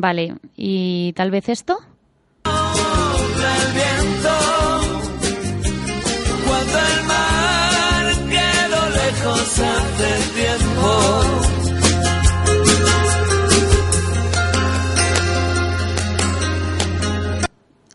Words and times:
vale, 0.00 0.34
¿y 0.56 1.12
tal 1.14 1.30
vez 1.30 1.48
esto? 1.48 1.78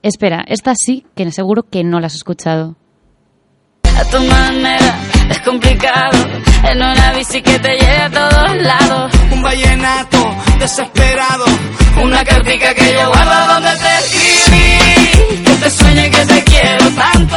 Espera, 0.02 0.46
esta 0.48 0.74
sí 0.76 1.04
que 1.16 1.32
seguro 1.32 1.64
que 1.64 1.84
no 1.84 2.00
la 2.00 2.08
has 2.08 2.16
escuchado. 2.16 2.76
Es 5.30 5.40
complicado. 5.40 6.18
En 6.64 6.78
una 6.78 7.14
bici 7.14 7.42
que 7.42 7.60
te 7.60 7.70
lleve 7.78 8.02
a 8.02 8.10
todos 8.10 8.62
lados. 8.62 9.14
Un 9.32 9.42
vallenato 9.42 10.36
desesperado. 10.60 11.46
Una 12.02 12.24
cartica 12.24 12.74
que 12.74 12.94
yo 12.94 13.08
guardo 13.08 13.54
donde 13.54 13.70
te 13.72 13.98
escribí. 14.00 15.44
Que 15.44 15.54
te 15.56 15.70
sueñe 15.70 16.10
que 16.10 16.26
te 16.26 16.44
quiero 16.44 16.90
tanto. 16.92 17.36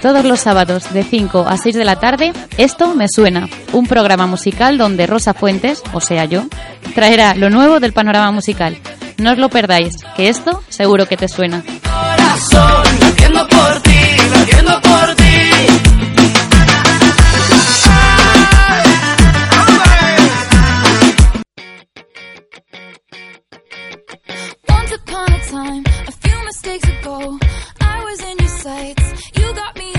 Todos 0.00 0.24
los 0.24 0.40
sábados 0.40 0.92
de 0.94 1.02
5 1.02 1.46
a 1.46 1.58
6 1.58 1.74
de 1.74 1.84
la 1.84 1.96
tarde, 1.96 2.32
Esto 2.56 2.94
me 2.94 3.06
suena, 3.06 3.48
un 3.72 3.86
programa 3.86 4.26
musical 4.26 4.78
donde 4.78 5.06
Rosa 5.06 5.34
Fuentes, 5.34 5.82
o 5.92 6.00
sea 6.00 6.24
yo, 6.24 6.44
traerá 6.94 7.34
lo 7.34 7.50
nuevo 7.50 7.80
del 7.80 7.92
panorama 7.92 8.30
musical. 8.30 8.78
No 9.18 9.32
os 9.32 9.38
lo 9.38 9.50
perdáis, 9.50 9.96
que 10.16 10.30
esto 10.30 10.62
seguro 10.70 11.06
que 11.06 11.18
te 11.18 11.28
suena. 11.28 11.62
Corazón, 11.82 12.82
por 13.50 13.82
ti, 13.82 13.98
por 14.82 15.14
ti. 15.14 15.30
Time, 25.50 25.82
a 26.06 26.12
few 26.12 26.44
mistakes 26.44 26.88
ago, 26.88 27.38
I 27.80 28.04
was 28.04 28.22
in 28.22 28.38
your 28.38 28.48
sights. 28.48 29.36
You 29.36 29.52
got 29.52 29.76
me 29.76 29.89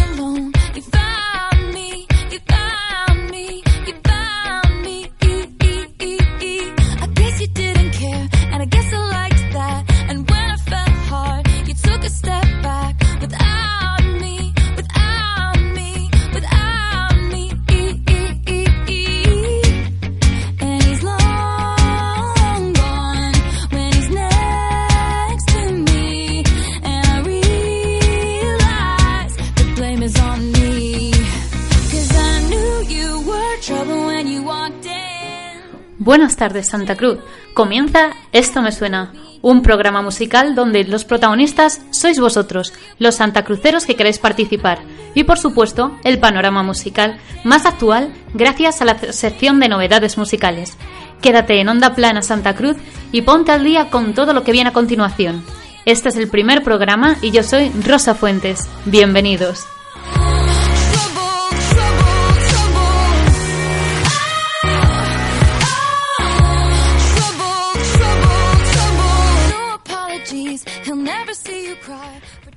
tardes, 36.41 36.69
Santa 36.69 36.95
Cruz. 36.95 37.19
Comienza 37.53 38.09
Esto 38.31 38.63
me 38.63 38.71
suena, 38.71 39.13
un 39.43 39.61
programa 39.61 40.01
musical 40.01 40.55
donde 40.55 40.83
los 40.85 41.05
protagonistas 41.05 41.83
sois 41.91 42.19
vosotros, 42.19 42.73
los 42.97 43.13
santacruceros 43.13 43.85
que 43.85 43.95
queréis 43.95 44.17
participar, 44.17 44.79
y 45.13 45.23
por 45.23 45.37
supuesto, 45.37 45.95
el 46.03 46.17
panorama 46.17 46.63
musical 46.63 47.19
más 47.43 47.67
actual 47.67 48.11
gracias 48.33 48.81
a 48.81 48.85
la 48.85 48.97
sección 48.97 49.59
de 49.59 49.69
novedades 49.69 50.17
musicales. 50.17 50.77
Quédate 51.21 51.61
en 51.61 51.69
Onda 51.69 51.93
Plana 51.93 52.23
Santa 52.23 52.55
Cruz 52.55 52.77
y 53.11 53.21
ponte 53.21 53.51
al 53.51 53.63
día 53.63 53.91
con 53.91 54.15
todo 54.15 54.33
lo 54.33 54.43
que 54.43 54.51
viene 54.51 54.71
a 54.71 54.73
continuación. 54.73 55.43
Este 55.85 56.09
es 56.09 56.15
el 56.15 56.27
primer 56.27 56.63
programa 56.63 57.17
y 57.21 57.29
yo 57.29 57.43
soy 57.43 57.69
Rosa 57.85 58.15
Fuentes. 58.15 58.67
Bienvenidos. 58.85 59.67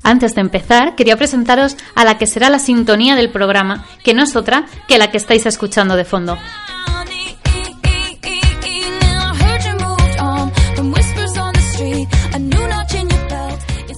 Antes 0.04 0.34
de 0.34 0.42
empezar, 0.42 0.94
quería 0.94 1.16
presentaros 1.16 1.76
a 1.94 2.04
la 2.04 2.18
que 2.18 2.26
será 2.26 2.50
la 2.50 2.58
sintonía 2.58 3.16
del 3.16 3.30
programa, 3.30 3.86
que 4.04 4.14
no 4.14 4.22
es 4.22 4.36
otra 4.36 4.66
que 4.86 4.98
la 4.98 5.10
que 5.10 5.16
estáis 5.16 5.46
escuchando 5.46 5.96
de 5.96 6.04
fondo. 6.04 6.38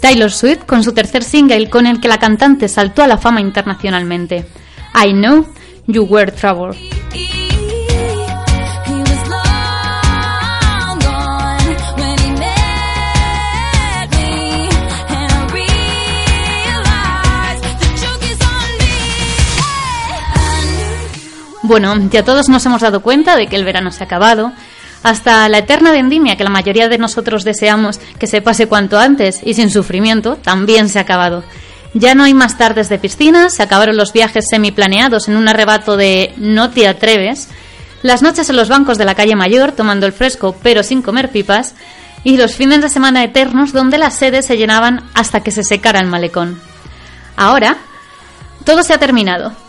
Taylor 0.00 0.30
Swift 0.30 0.66
con 0.66 0.84
su 0.84 0.92
tercer 0.92 1.24
single 1.24 1.68
con 1.68 1.84
el 1.86 2.00
que 2.00 2.06
la 2.06 2.18
cantante 2.18 2.68
saltó 2.68 3.02
a 3.02 3.08
la 3.08 3.18
fama 3.18 3.40
internacionalmente. 3.40 4.46
I 4.94 5.12
Know 5.12 5.44
You 5.88 6.04
Were 6.04 6.30
Trouble. 6.30 6.95
Bueno, 21.66 21.96
ya 22.12 22.24
todos 22.24 22.48
nos 22.48 22.64
hemos 22.64 22.80
dado 22.80 23.00
cuenta 23.00 23.36
de 23.36 23.48
que 23.48 23.56
el 23.56 23.64
verano 23.64 23.90
se 23.90 24.04
ha 24.04 24.06
acabado. 24.06 24.52
Hasta 25.02 25.48
la 25.48 25.58
eterna 25.58 25.90
vendimia 25.90 26.36
que 26.36 26.44
la 26.44 26.50
mayoría 26.50 26.88
de 26.88 26.96
nosotros 26.96 27.42
deseamos 27.42 27.98
que 28.20 28.28
se 28.28 28.40
pase 28.40 28.68
cuanto 28.68 29.00
antes 29.00 29.40
y 29.42 29.54
sin 29.54 29.70
sufrimiento 29.70 30.36
también 30.36 30.88
se 30.88 31.00
ha 31.00 31.02
acabado. 31.02 31.42
Ya 31.92 32.14
no 32.14 32.22
hay 32.22 32.34
más 32.34 32.56
tardes 32.56 32.88
de 32.88 33.00
piscina, 33.00 33.50
se 33.50 33.64
acabaron 33.64 33.96
los 33.96 34.12
viajes 34.12 34.44
semiplaneados 34.48 35.26
en 35.26 35.36
un 35.36 35.48
arrebato 35.48 35.96
de 35.96 36.34
no 36.36 36.70
te 36.70 36.86
atreves, 36.86 37.48
las 38.02 38.22
noches 38.22 38.48
en 38.48 38.56
los 38.56 38.68
bancos 38.68 38.96
de 38.96 39.04
la 39.04 39.16
calle 39.16 39.34
mayor 39.34 39.72
tomando 39.72 40.06
el 40.06 40.12
fresco 40.12 40.54
pero 40.62 40.84
sin 40.84 41.02
comer 41.02 41.30
pipas 41.32 41.74
y 42.22 42.36
los 42.36 42.54
fines 42.54 42.80
de 42.80 42.90
semana 42.90 43.24
eternos 43.24 43.72
donde 43.72 43.98
las 43.98 44.14
sedes 44.14 44.46
se 44.46 44.56
llenaban 44.56 45.02
hasta 45.14 45.40
que 45.40 45.50
se 45.50 45.64
secara 45.64 45.98
el 45.98 46.06
malecón. 46.06 46.60
Ahora, 47.36 47.76
todo 48.64 48.84
se 48.84 48.94
ha 48.94 48.98
terminado. 48.98 49.65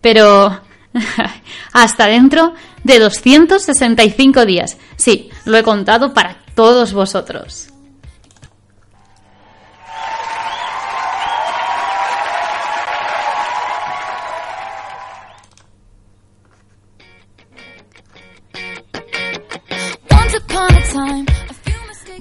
Pero 0.00 0.60
hasta 1.72 2.06
dentro 2.06 2.54
de 2.84 2.98
265 2.98 4.46
días. 4.46 4.76
Sí, 4.96 5.30
lo 5.44 5.56
he 5.56 5.62
contado 5.62 6.14
para 6.14 6.38
todos 6.54 6.92
vosotros. 6.92 7.68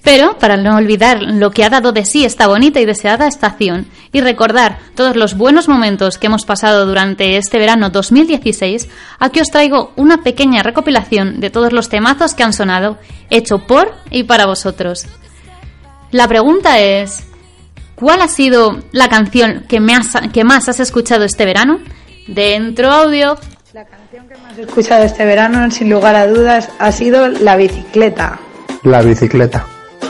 Pero 0.07 0.37
para 0.39 0.55
no 0.55 0.77
olvidar 0.77 1.21
lo 1.21 1.51
que 1.51 1.65
ha 1.65 1.69
dado 1.69 1.91
de 1.91 2.05
sí 2.05 2.23
esta 2.23 2.47
bonita 2.47 2.79
y 2.79 2.85
deseada 2.85 3.27
estación 3.27 3.87
y 4.13 4.21
recordar 4.21 4.77
todos 4.95 5.17
los 5.17 5.35
buenos 5.35 5.67
momentos 5.67 6.17
que 6.17 6.27
hemos 6.27 6.45
pasado 6.45 6.85
durante 6.85 7.35
este 7.35 7.59
verano 7.59 7.89
2016, 7.89 8.87
aquí 9.19 9.41
os 9.41 9.49
traigo 9.51 9.91
una 9.97 10.23
pequeña 10.23 10.63
recopilación 10.63 11.41
de 11.41 11.49
todos 11.49 11.73
los 11.73 11.89
temazos 11.89 12.35
que 12.35 12.43
han 12.43 12.53
sonado, 12.53 12.97
hecho 13.29 13.59
por 13.67 13.93
y 14.09 14.23
para 14.23 14.45
vosotros. 14.45 15.05
La 16.11 16.25
pregunta 16.29 16.79
es, 16.79 17.25
¿cuál 17.95 18.21
ha 18.21 18.29
sido 18.29 18.79
la 18.93 19.09
canción 19.09 19.65
que, 19.67 19.81
me 19.81 19.93
has- 19.93 20.29
que 20.31 20.45
más 20.45 20.69
has 20.69 20.79
escuchado 20.79 21.25
este 21.25 21.43
verano? 21.43 21.79
Dentro 22.29 22.89
audio. 22.91 23.37
La 23.73 23.83
canción 23.83 24.25
que 24.29 24.37
más 24.37 24.57
he 24.57 24.61
escuchado 24.61 25.03
este 25.03 25.25
verano, 25.25 25.69
sin 25.69 25.89
lugar 25.89 26.15
a 26.15 26.27
dudas, 26.27 26.69
ha 26.79 26.93
sido 26.93 27.27
La 27.27 27.57
bicicleta. 27.57 28.39
La 28.83 29.01
bicicleta. 29.01 29.65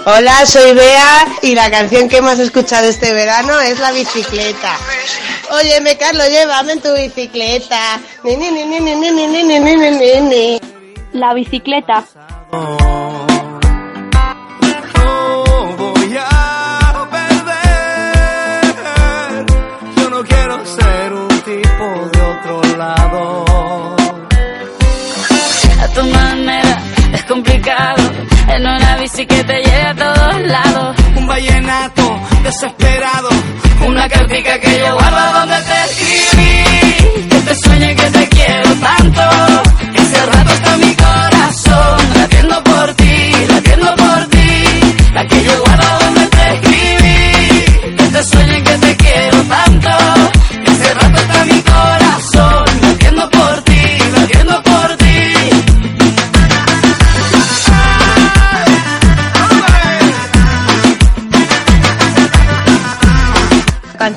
Hola, 0.05 0.45
soy 0.45 0.73
Bea 0.73 1.27
y 1.41 1.53
la 1.53 1.69
canción 1.69 2.07
que 2.07 2.17
hemos 2.17 2.39
escuchado 2.39 2.87
este 2.87 3.13
verano 3.13 3.59
es 3.59 3.79
La 3.79 3.91
bicicleta. 3.91 4.77
Óyeme, 5.51 5.97
Carlos, 5.97 6.27
llévame 6.29 6.73
en 6.73 6.81
tu 6.81 6.93
bicicleta. 6.93 7.99
Ni, 8.23 8.35
ni, 8.35 8.51
ni, 8.51 8.65
ni, 8.65 8.79
ni, 8.79 9.11
ni, 9.11 10.21
ni, 10.21 10.59
la 11.13 11.33
bicicleta. 11.33 12.05
A 25.79 25.87
tu 25.93 26.03
manera 26.05 26.81
es 27.13 27.23
complicado 27.25 28.26
en 28.57 28.65
una 28.65 28.95
bici 28.95 29.23
que 29.27 29.43
te 29.43 29.53
lleve 29.61 29.81
a 29.83 29.93
todos 29.93 30.41
lados. 30.47 30.97
Un 31.15 31.27
vallenato 31.27 32.19
desesperado. 32.41 33.29
Una 33.85 34.09
cartica 34.09 34.59
que 34.59 34.79
yo 34.79 34.95
guardo 34.95 35.39
donde 35.39 35.57
te 35.61 35.83
escribí. 35.85 37.29
Que 37.29 37.41
te 37.41 37.55
sueñe 37.55 37.95
que 37.95 38.09
te 38.09 38.29
quiero 38.29 38.73
tanto. 38.73 39.46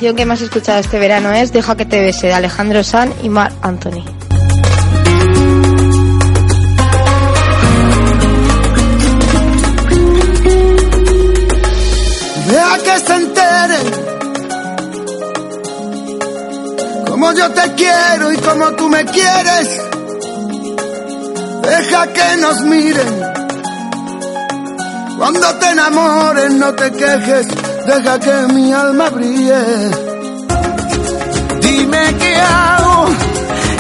Canción 0.01 0.17
que 0.17 0.25
más 0.25 0.41
he 0.41 0.45
escuchado 0.45 0.79
este 0.79 0.99
verano 0.99 1.31
es 1.31 1.53
Deja 1.53 1.77
que 1.77 1.85
te 1.85 2.01
bese 2.01 2.29
de 2.29 2.33
Alejandro 2.33 2.83
San 2.83 3.13
y 3.23 3.29
Marc 3.29 3.53
Anthony. 3.61 4.03
Deja 12.47 12.79
que 12.79 12.99
se 13.07 13.15
enteren 13.15 13.87
como 17.07 17.33
yo 17.35 17.51
te 17.51 17.75
quiero 17.75 18.33
y 18.33 18.37
como 18.39 18.73
tú 18.77 18.89
me 18.89 19.05
quieres. 19.05 19.83
Deja 21.61 22.07
que 22.07 22.37
nos 22.41 22.61
miren. 22.63 23.23
Cuando 25.19 25.55
te 25.57 25.69
enamores 25.69 26.53
no 26.53 26.75
te 26.75 26.91
quejes, 26.91 27.47
deja 27.87 28.19
que 28.19 28.53
mi 28.55 28.73
alma 28.73 29.09
brille. 29.11 29.63
Dime 31.61 32.15
qué 32.19 32.35
hago, 32.37 33.07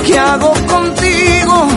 qué 0.06 0.18
hago 0.18 0.52
contigo. 0.66 1.68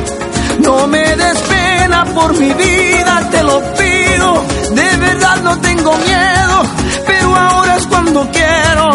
No 0.59 0.87
me 0.87 1.15
des 1.15 1.39
pena 1.53 2.05
por 2.05 2.33
mi 2.37 2.53
vida, 2.53 3.29
te 3.31 3.43
lo 3.43 3.61
pido. 3.79 4.43
De 4.71 4.97
verdad 4.97 5.37
no 5.43 5.57
tengo 5.59 5.91
miedo, 5.97 6.63
pero 7.07 7.35
ahora 7.35 7.77
es 7.77 7.87
cuando 7.87 8.29
quiero. 8.31 8.87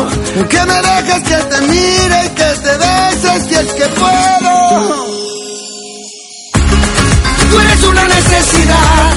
Que 0.48 0.60
me 0.70 0.78
dejes 0.88 1.22
que 1.31 1.36
te 1.50 1.60
mire 1.62 2.20
que 2.38 2.50
te 2.64 2.74
beses 2.86 3.42
si 3.48 3.54
es 3.54 3.72
que 3.78 3.86
puedo. 4.00 5.19
Tú 7.50 7.60
eres 7.60 7.84
una 7.84 8.04
necesidad 8.04 9.12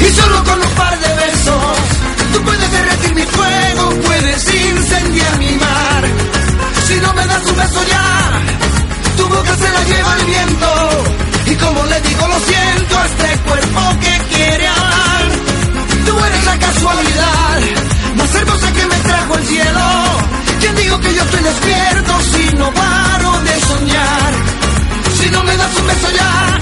y 0.00 0.12
solo 0.12 0.44
con 0.44 0.60
un 0.60 0.70
par 0.76 0.98
de 0.98 1.08
besos 1.14 2.09
tú 2.32 2.42
puedes 2.42 2.70
derretir 2.70 3.14
mi 3.14 3.22
fuego, 3.22 3.90
puedes 4.06 4.54
incendiar 4.54 5.38
mi 5.38 5.52
mar. 5.56 6.02
Si 6.86 6.94
no 7.00 7.14
me 7.14 7.26
das 7.26 7.44
un 7.46 7.56
beso 7.56 7.80
ya, 7.84 8.42
tu 9.16 9.28
boca 9.28 9.56
se 9.56 9.68
la 9.76 9.82
lleva 9.84 10.16
el 10.18 10.24
viento 10.26 10.70
y 11.46 11.54
como 11.56 11.84
le 11.86 12.00
digo 12.00 12.26
lo 12.28 12.38
siento 12.40 12.94
este 13.04 13.38
cuerpo 13.48 13.80
que 14.00 14.34
quiere 14.34 14.66
hablar. 14.66 15.24
Tú 16.06 16.24
eres 16.24 16.44
la 16.44 16.58
casualidad 16.58 17.60
más 18.16 18.34
hermosa 18.34 18.72
que 18.72 18.86
me 18.86 18.96
trajo 19.08 19.38
el 19.38 19.46
cielo. 19.46 19.86
¿Quién 20.60 20.76
digo 20.76 21.00
que 21.00 21.14
yo 21.14 21.22
estoy 21.22 21.42
despierto 21.42 22.12
si 22.32 22.56
no 22.56 22.72
paro 22.72 23.40
de 23.42 23.60
soñar? 23.60 24.32
Si 25.20 25.30
no 25.30 25.42
me 25.44 25.56
das 25.56 25.76
un 25.76 25.86
beso 25.86 26.10
ya, 26.10 26.59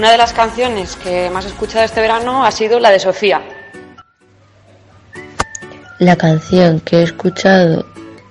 Una 0.00 0.12
de 0.12 0.16
las 0.16 0.32
canciones 0.32 0.96
que 0.96 1.28
más 1.28 1.44
he 1.44 1.48
escuchado 1.48 1.84
este 1.84 2.00
verano 2.00 2.42
ha 2.42 2.50
sido 2.50 2.80
la 2.80 2.88
de 2.88 2.98
Sofía. 2.98 3.42
La 5.98 6.16
canción 6.16 6.80
que 6.80 7.00
he 7.00 7.02
escuchado 7.02 7.84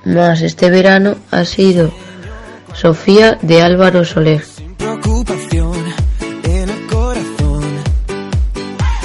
más 0.04 0.42
este 0.42 0.72
verano 0.72 1.16
ha 1.30 1.46
sido 1.46 1.94
Sofía 2.74 3.38
de 3.44 3.62
Álvaro 3.62 4.04
Soler. 4.04 4.44
preocupación 4.80 5.76
en 6.44 6.70
el 6.70 6.88
corazón. 6.88 7.64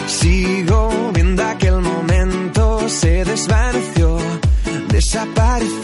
Sigo 0.06 1.10
viendo 1.12 1.44
aquel 1.44 1.82
momento, 1.82 2.88
se 2.88 3.26
desvaneció, 3.26 4.16
desapareció. 4.88 5.83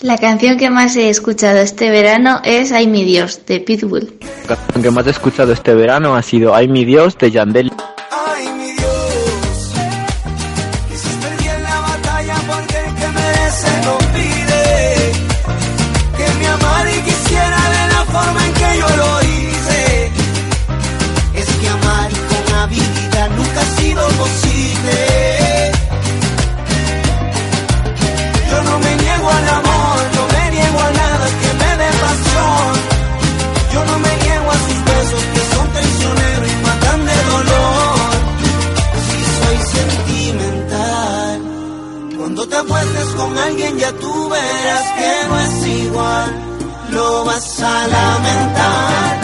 La 0.00 0.16
canción 0.16 0.58
que 0.58 0.70
más 0.70 0.94
he 0.94 1.10
escuchado 1.10 1.58
este 1.58 1.90
verano 1.90 2.40
es 2.44 2.70
Ay 2.70 2.86
mi 2.86 3.02
Dios, 3.02 3.44
de 3.46 3.58
Pitbull. 3.58 4.12
La 4.48 4.54
canción 4.54 4.82
que 4.84 4.90
más 4.92 5.04
he 5.08 5.10
escuchado 5.10 5.52
este 5.52 5.74
verano 5.74 6.14
ha 6.14 6.22
sido 6.22 6.54
Ay 6.54 6.68
mi 6.68 6.84
Dios 6.84 7.18
de 7.18 7.32
Yandel. 7.32 7.72
Tú 44.68 44.74
verás 44.74 44.92
que 44.92 45.28
no 45.28 45.40
es 45.40 45.66
igual. 45.66 46.44
Lo 46.90 47.24
vas 47.24 47.60
a 47.60 47.86
lamentar. 47.88 49.18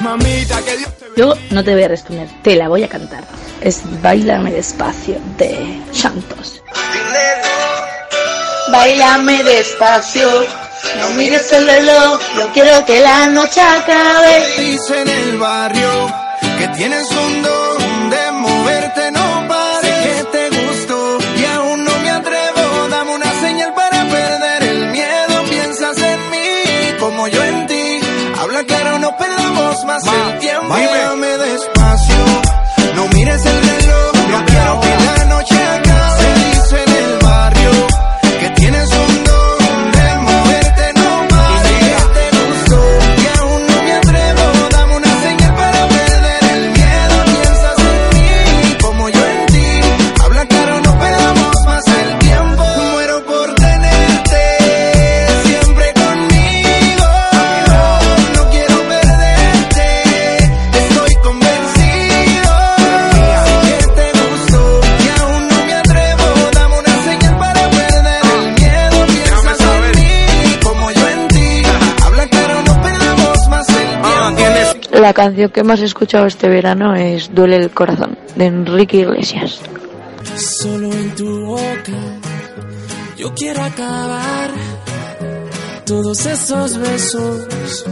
Mamita, 0.00 0.62
que 0.62 0.76
Dios 0.76 0.90
te 0.98 1.20
Yo 1.20 1.34
no 1.50 1.64
te 1.64 1.74
voy 1.74 1.82
a 1.82 1.88
responder, 1.88 2.28
te 2.42 2.56
la 2.56 2.68
voy 2.68 2.84
a 2.84 2.88
cantar. 2.88 3.24
Es 3.60 3.80
Bailame 4.02 4.52
despacio 4.52 5.16
de 5.38 5.82
Santos. 5.92 6.62
Bailame 8.70 9.42
despacio, 9.44 10.28
no 11.00 11.10
mires 11.10 11.50
el 11.52 11.66
reloj, 11.66 12.20
yo 12.36 12.52
quiero 12.52 12.84
que 12.84 13.00
la 13.00 13.28
noche 13.28 13.60
acabe. 13.60 14.44
Dice 14.58 15.00
en 15.00 15.08
el 15.08 15.38
barrio 15.38 16.12
que 16.58 16.68
tienes 16.68 17.10
un 17.10 17.42
don 17.42 17.55
más 29.84 30.06
el 30.06 30.38
tiempo. 30.38 30.68
Bailame 30.68 31.38
despacio, 31.38 31.95
La 75.06 75.14
canción 75.14 75.50
que 75.50 75.62
más 75.62 75.78
he 75.78 75.84
escuchado 75.84 76.26
este 76.26 76.48
verano 76.48 76.96
es 76.96 77.32
Duele 77.32 77.58
el 77.58 77.70
corazón, 77.70 78.18
de 78.34 78.46
Enrique 78.46 78.96
Iglesias. 78.96 79.60
Solo 80.34 80.92
en 80.92 81.14
tu 81.14 81.46
boca 81.46 81.92
yo 83.16 83.32
quiero 83.32 83.62
acabar 83.62 84.50
todos 85.84 86.26
esos 86.26 86.78
besos 86.78 87.84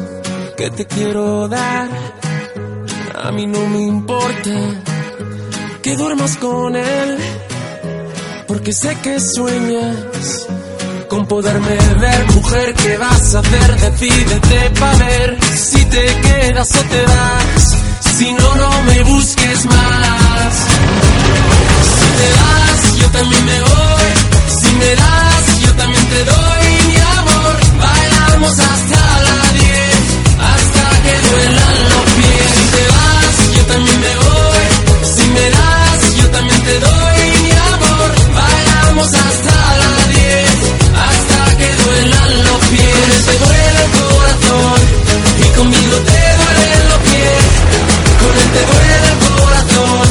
que 0.56 0.70
te 0.70 0.86
quiero 0.86 1.46
dar. 1.46 1.88
A 3.22 3.30
mí 3.30 3.46
no 3.46 3.64
me 3.68 3.82
importa 3.82 4.50
que 5.82 5.94
duermas 5.94 6.36
con 6.38 6.74
él, 6.74 7.18
porque 8.48 8.72
sé 8.72 8.98
que 9.04 9.20
sueñas 9.20 10.48
con 11.08 11.28
poderme 11.28 11.76
ver. 12.00 12.26
Mujer, 12.34 12.74
¿qué 12.74 12.96
vas 12.96 13.36
a 13.36 13.38
hacer? 13.38 13.80
Decídete 13.92 14.70
pa' 14.80 14.96
ver 14.96 15.38
si 15.64 15.82
te 15.86 16.04
quedas 16.20 16.68
o 16.76 16.82
te 16.92 17.02
vas. 17.02 17.64
Si 18.18 18.32
no, 18.32 18.54
no 18.54 18.82
me 18.82 19.02
busques 19.04 19.64
más. 19.64 20.54
Si 21.96 22.08
te 22.18 22.28
das, 22.38 22.96
yo 23.00 23.10
también 23.10 23.44
me 23.46 23.60
voy. 23.60 24.08
Si 24.60 24.70
me 24.80 24.94
das, 24.94 25.60
yo 25.64 25.74
también 25.74 26.06
te 26.08 26.24
doy 26.24 26.66
mi 26.88 26.96
amor. 27.18 27.54
Bailamos 27.78 28.58
hasta 28.58 29.00
la 29.28 29.40
10, 29.52 29.96
hasta 30.52 30.84
que 31.04 31.14
duelan 31.28 31.76
los 31.92 32.06
pies. 32.18 32.48
Si 32.56 32.64
te 32.74 32.84
vas, 32.94 33.34
yo 33.56 33.62
también 33.72 34.00
me 34.00 34.14
voy. 34.26 34.66
Si 35.16 35.24
me 35.36 35.50
das, 35.50 36.16
yo 36.18 36.30
también 36.30 36.62
te 36.62 36.78
doy 36.86 37.20
mi 37.42 37.52
amor. 37.72 38.08
Bailamos 38.40 39.08
hasta 39.14 39.56
la 39.82 39.94
10, 40.12 40.50
hasta 41.08 41.56
que 41.56 41.68
duelan 41.82 42.32
los 42.48 42.60
pies. 42.72 43.26
Te 43.26 43.38
duele 43.38 43.82
el 43.84 43.90
corazón 43.98 45.03
conmigo 45.56 45.96
te 45.96 46.20
duelen 46.40 46.82
los 46.90 46.98
pies. 47.08 47.42
Con 48.20 48.32
él 48.42 48.48
te 48.54 48.62
duele 48.70 48.96
el 49.10 49.18
corazón 49.40 50.06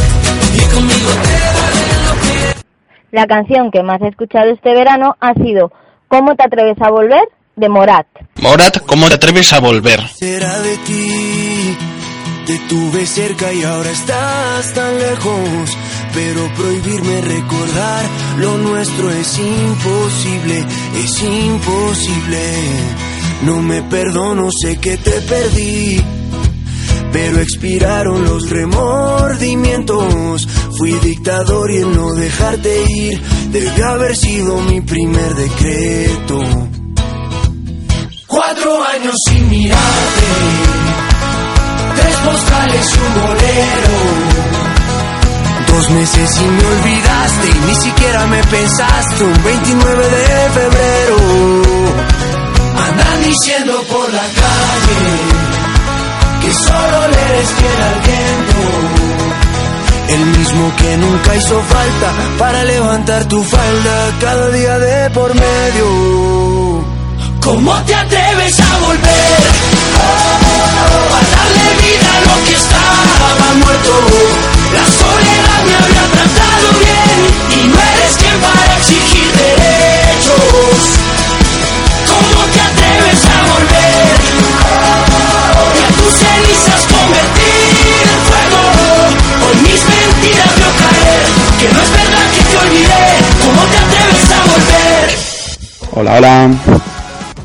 y 0.56 0.74
conmigo 0.74 1.10
te 1.24 1.38
duelen 1.56 2.06
los 2.08 2.18
pies. 2.28 2.66
La 3.12 3.28
canción 3.28 3.72
que 3.72 3.84
más 3.84 4.02
he 4.02 4.08
escuchado 4.08 4.50
este 4.52 4.74
verano 4.74 5.16
ha 5.20 5.34
sido 5.36 5.72
¿Cómo 6.08 6.36
te 6.36 6.44
atreves 6.44 6.80
a 6.82 6.90
volver? 6.92 7.24
de 7.56 7.70
Morat. 7.70 8.08
Morat, 8.42 8.80
¿cómo 8.86 9.08
te 9.10 9.14
atreves 9.16 9.54
a 9.54 9.60
volver? 9.60 10.00
será 10.08 10.60
de 10.62 10.78
ti? 10.78 11.78
Te 12.48 12.58
tuve 12.68 13.06
cerca 13.06 13.54
y 13.54 13.64
ahora 13.64 13.90
estás 13.92 14.74
tan 14.74 15.00
lejos. 15.00 15.78
Pero 16.14 16.48
prohibirme 16.56 17.22
recordar 17.22 18.06
lo 18.38 18.58
nuestro 18.58 19.10
es 19.12 19.40
imposible, 19.40 20.66
es 21.04 21.24
imposible. 21.24 22.40
No 23.46 23.62
me 23.62 23.82
perdono, 23.84 24.50
sé 24.52 24.78
que 24.78 24.96
te 24.98 25.12
perdí. 25.12 26.02
Pero 27.12 27.40
expiraron 27.42 28.24
los 28.24 28.50
remordimientos. 28.50 30.48
Fui 30.78 30.94
dictador 31.00 31.70
y 31.72 31.78
el 31.78 31.94
no 31.94 32.14
dejarte 32.14 32.84
ir 32.90 33.22
debe 33.52 33.84
haber 33.84 34.16
sido 34.16 34.62
mi 34.62 34.80
primer 34.80 35.36
decreto. 35.36 36.42
Cuatro 38.28 38.84
años 38.84 39.16
sin 39.28 39.50
mirarte, 39.50 40.28
tres 41.96 42.16
postales 42.16 42.96
y 42.96 43.00
un 43.00 43.14
bolero. 43.22 43.94
Dos 45.68 45.90
meses 45.92 46.42
y 46.42 46.46
me 46.46 46.66
olvidaste 46.66 47.48
y 47.50 47.60
ni 47.68 47.76
siquiera 47.76 48.26
me 48.28 48.44
pensaste 48.44 49.24
un 49.24 49.44
29 49.44 50.10
de 50.10 50.50
febrero. 50.50 52.43
Andan 52.94 53.24
diciendo 53.24 53.74
por 53.90 54.14
la 54.14 54.22
calle 54.22 55.02
que 56.42 56.54
solo 56.54 57.08
le 57.08 57.26
fiel 57.58 57.82
al 57.90 58.00
viento. 58.08 58.62
El 60.10 60.26
mismo 60.38 60.76
que 60.76 60.98
nunca 60.98 61.36
hizo 61.36 61.62
falta 61.64 62.10
para 62.38 62.64
levantar 62.66 63.26
tu 63.26 63.44
falda 63.44 64.12
cada 64.22 64.50
día 64.50 64.78
de 64.78 65.10
por 65.10 65.34
medio. 65.34 66.86
¿Cómo 67.42 67.74
te 67.88 67.96
atreves 67.96 68.60
a 68.60 68.78
volver? 68.86 69.42
A 71.18 71.22
darle 71.36 71.70
vida 71.82 72.10
a 72.16 72.22
lo 72.28 72.46
que 72.46 72.54
estaba 72.54 73.48
muerto. 73.64 73.94
La 74.78 74.86
soledad 75.02 75.62
me 75.68 75.76
había 75.82 76.06
tratado 76.16 76.68
bien 76.84 77.20
y 77.58 77.68
no 77.70 77.76
eres 77.76 78.14
quien 78.18 78.38
para 78.40 78.78
exigir 78.78 79.03
cenizas 86.14 86.82
convertir 86.86 88.04
en 88.14 88.20
fuego. 88.30 88.62
Hoy 89.46 89.56
mis 89.62 89.82
mentiras 89.86 90.52
veo 90.56 90.72
caer, 90.84 91.22
que 91.60 91.68
no 91.74 91.82
es 91.82 91.92
verdad 91.92 92.26
que 92.34 92.42
te 92.44 92.58
olvidé. 92.58 93.06
¿Cómo 93.44 93.62
te 93.72 93.78
atreves 93.78 94.32
a 94.32 94.40
volver? 94.52 95.06
Hola, 95.96 96.12
hola. 96.18 96.34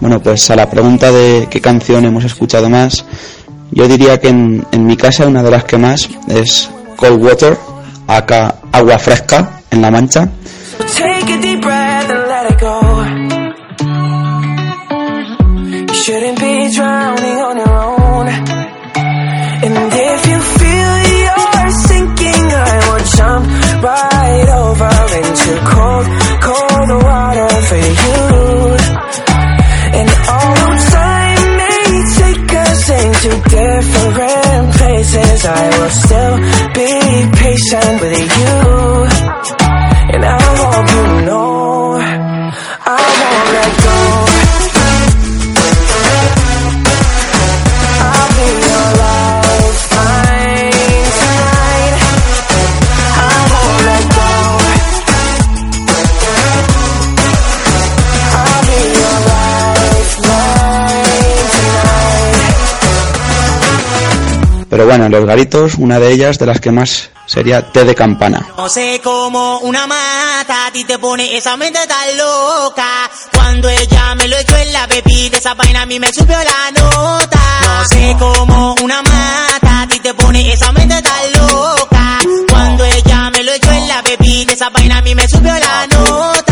Bueno, 0.00 0.20
pues 0.20 0.50
a 0.50 0.56
la 0.56 0.70
pregunta 0.70 1.10
de 1.10 1.48
qué 1.50 1.60
canción 1.60 2.04
hemos 2.04 2.24
escuchado 2.24 2.70
más, 2.70 3.04
yo 3.70 3.88
diría 3.88 4.20
que 4.20 4.28
en, 4.28 4.66
en 4.70 4.86
mi 4.86 4.96
casa 4.96 5.26
una 5.26 5.42
de 5.42 5.50
las 5.50 5.64
que 5.64 5.76
más 5.76 6.08
es 6.28 6.70
Cold 6.96 7.22
Water, 7.22 7.58
acá 8.06 8.54
agua 8.72 8.98
fresca 8.98 9.60
en 9.70 9.82
La 9.82 9.90
Mancha. 9.90 10.28
Take 10.96 11.32
a 11.32 11.40
deep 11.40 11.60
breath 11.60 12.10
and 12.10 12.28
let 12.28 12.50
it 12.52 12.60
go. 12.60 12.98
Into 25.48 25.64
cold, 25.64 26.06
cold 26.42 27.02
water 27.04 27.48
for 27.68 27.76
you. 27.76 28.18
And 29.98 30.08
although 30.28 30.76
time 30.92 31.56
may 31.56 32.04
take 32.16 32.52
us 32.54 32.90
into 32.90 33.30
different 33.48 34.74
places, 34.74 35.46
I 35.46 35.78
will 35.78 35.90
still 35.90 36.36
be 36.74 36.90
patient 37.38 38.00
with 38.00 38.38
you. 38.38 38.77
Bueno, 64.98 65.16
en 65.16 65.22
los 65.22 65.28
garitos, 65.28 65.74
una 65.74 66.00
de 66.00 66.10
ellas, 66.10 66.40
de 66.40 66.46
las 66.46 66.60
que 66.60 66.72
más, 66.72 67.10
sería 67.24 67.70
Té 67.70 67.84
de 67.84 67.94
Campana. 67.94 68.44
No 68.56 68.68
sé 68.68 69.00
cómo 69.04 69.60
una 69.60 69.86
mata 69.86 70.66
a 70.66 70.72
ti 70.72 70.82
te 70.82 70.98
pone 70.98 71.36
esa 71.36 71.56
mente 71.56 71.78
tan 71.86 72.16
loca. 72.16 73.08
Cuando 73.32 73.68
ella 73.68 74.16
me 74.16 74.26
lo 74.26 74.36
echó 74.36 74.56
en 74.56 74.72
la 74.72 74.88
bebida, 74.88 75.38
esa 75.38 75.54
vaina 75.54 75.82
a 75.82 75.86
mí 75.86 76.00
me 76.00 76.12
subió 76.12 76.36
la 76.36 76.80
nota. 76.80 77.38
No 77.62 77.84
sé 77.84 78.16
cómo 78.18 78.74
una 78.82 79.00
mata 79.02 79.82
a 79.82 79.86
ti 79.86 80.00
te 80.00 80.12
pone 80.14 80.52
esa 80.52 80.72
mente 80.72 81.00
tan 81.00 81.32
loca. 81.32 82.18
Cuando 82.50 82.84
ella 82.84 83.30
me 83.30 83.44
lo 83.44 83.52
echó 83.52 83.70
en 83.70 83.86
la 83.86 84.02
bebida, 84.02 84.52
esa 84.52 84.68
vaina 84.70 84.98
a 84.98 85.02
mí 85.02 85.14
me 85.14 85.28
subió 85.28 85.52
la 85.52 85.86
nota. 85.86 86.47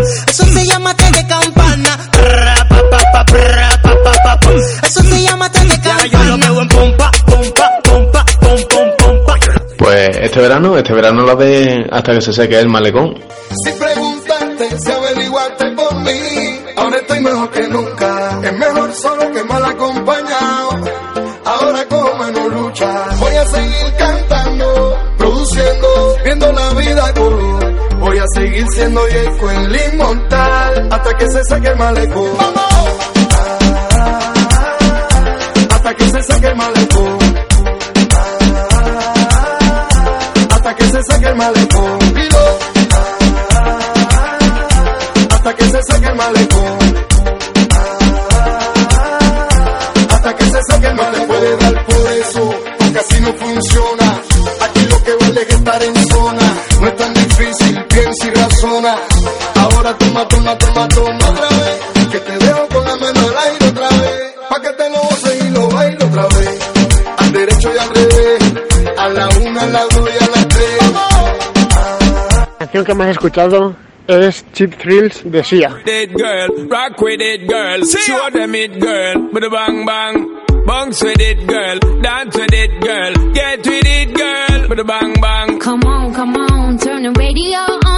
Eso 0.00 0.44
se 0.44 0.66
llama 0.66 0.94
tren 0.94 1.12
de 1.12 1.26
campana. 1.26 1.98
Eso 4.82 5.02
se 5.02 5.22
llama 5.22 5.50
tren 5.52 5.68
de 5.68 5.80
campana. 5.80 6.46
yo 6.46 6.60
en 6.60 6.68
pompa, 6.68 7.10
pompa, 7.26 7.70
pompa, 7.84 8.24
pompa, 8.40 8.96
pompa. 8.98 9.34
Pues 9.76 10.16
este 10.22 10.40
verano, 10.40 10.76
este 10.76 10.92
verano 10.92 11.24
la 11.24 11.34
ve 11.34 11.86
hasta 11.90 12.12
que 12.12 12.20
se 12.20 12.32
seque 12.32 12.58
el 12.58 12.68
malecón. 12.68 13.14
Si 13.64 13.72
preguntaste, 13.72 14.78
si 14.78 14.90
averiguaste 14.90 15.70
por 15.72 15.94
mí, 16.00 16.60
ahora 16.76 16.96
estoy 16.96 17.20
mejor 17.20 17.50
que 17.50 17.68
nunca. 17.68 17.89
Siendo 28.72 29.06
Yeco 29.08 29.50
el 29.50 29.92
inmortal 29.92 30.88
hasta 30.90 31.16
que 31.16 31.26
se 31.28 31.44
seque 31.44 31.68
el 31.68 31.76
malecón. 31.76 32.36
Hasta 35.70 35.94
que 35.94 36.10
se 36.10 36.22
seque 36.22 36.46
el 36.46 36.56
malecón. 36.56 37.18
Hasta 40.50 40.74
que 40.76 40.84
se 40.84 41.02
seque 41.02 41.28
el 41.28 41.36
malecón. 41.36 41.98
Hasta 45.30 45.54
que 45.54 45.64
se 45.64 45.82
seque 45.82 46.06
el 46.06 46.14
malecón. 46.16 46.78
Hasta 50.10 50.36
que 50.36 50.44
se 50.44 50.60
seque 50.70 50.86
el 50.86 50.94
malecón. 50.94 51.26
Puede 51.28 51.56
dar 51.56 51.86
por 51.86 52.12
eso, 52.12 52.54
porque 52.78 52.98
así 52.98 53.20
no 53.20 53.32
funciona. 53.34 53.99
Toma, 60.30 60.56
toma, 60.58 60.88
toma, 60.88 61.28
otra 61.30 61.48
vez. 61.58 61.80
Que 62.10 62.18
te 62.20 62.32
dejo 62.44 62.66
con 62.68 62.84
la 62.84 62.96
mano 62.96 63.20
al 63.28 63.36
aire 63.44 63.66
otra 63.68 63.88
vez. 63.88 64.34
Pa' 64.48 64.60
que 64.60 64.72
te 64.72 64.90
lo 64.90 64.98
goces 64.98 65.44
y 65.44 65.50
lo 65.50 65.68
bailo 65.68 66.06
otra 66.06 66.22
vez. 66.38 66.58
Al 67.18 67.32
derecho 67.32 67.70
y 67.74 67.78
al 67.78 67.90
revés. 67.94 68.42
A 68.98 69.08
la 69.08 69.28
una, 69.28 69.62
a 69.62 69.66
la 69.66 69.82
dos 69.84 70.08
y 70.10 70.24
a 70.24 70.28
la 70.36 70.48
tres. 70.48 70.92
La 72.58 72.66
canción 72.66 72.84
que 72.84 72.94
más 72.94 73.08
he 73.08 73.10
escuchado 73.12 73.76
es 74.06 74.44
Cheap 74.52 74.76
Thrills 74.76 75.22
de 75.24 75.44
Sia. 75.44 75.70
it, 75.86 76.10
girl. 76.16 76.68
Rock 76.68 77.00
with 77.00 77.20
it, 77.20 77.48
girl. 77.48 77.80
Show 77.84 78.30
them 78.32 78.54
it, 78.54 78.78
girl. 78.80 79.28
With 79.32 79.44
a 79.44 79.50
bang 79.50 79.86
bang. 79.86 80.26
Bounce 80.66 81.02
with 81.02 81.20
it, 81.20 81.46
girl. 81.46 81.78
Dance 82.02 82.36
with 82.36 82.52
it, 82.52 82.80
girl. 82.80 83.12
Get 83.32 83.66
with 83.66 83.86
it, 83.86 84.14
girl. 84.14 84.68
With 84.68 84.80
a 84.80 84.84
bang 84.84 85.14
bang. 85.20 85.58
Come 85.60 85.80
on, 85.84 86.12
come 86.12 86.36
on, 86.36 86.78
turn 86.78 87.02
the 87.04 87.12
radio 87.18 87.58
on. 87.58 87.89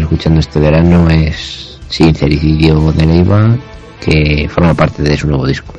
Escuchando 0.00 0.40
este 0.40 0.60
verano 0.60 1.08
es 1.10 1.78
Sincericidio 1.88 2.92
de 2.92 3.06
Leiva, 3.06 3.56
que 4.00 4.48
forma 4.48 4.74
parte 4.74 5.02
de 5.02 5.16
su 5.16 5.28
nuevo 5.28 5.46
disco. 5.46 5.74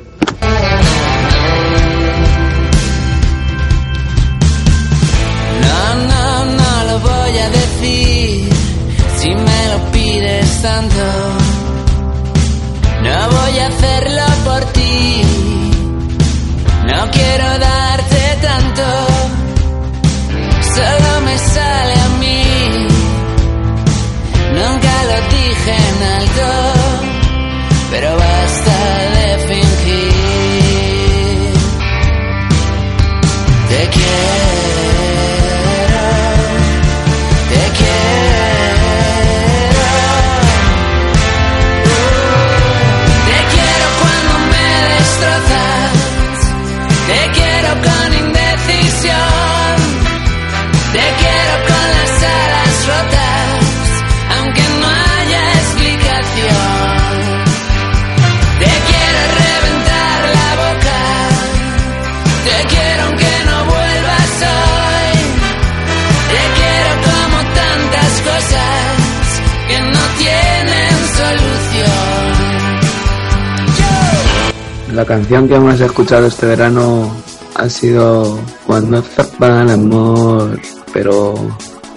La 75.00 75.06
canción 75.06 75.48
que 75.48 75.58
más 75.58 75.80
he 75.80 75.86
escuchado 75.86 76.28
este 76.28 76.46
verano 76.46 77.10
ha 77.56 77.70
sido 77.70 78.38
Cuando 78.68 79.02
zapa 79.02 79.62
el 79.62 79.70
amor, 79.70 80.60
pero 80.92 81.36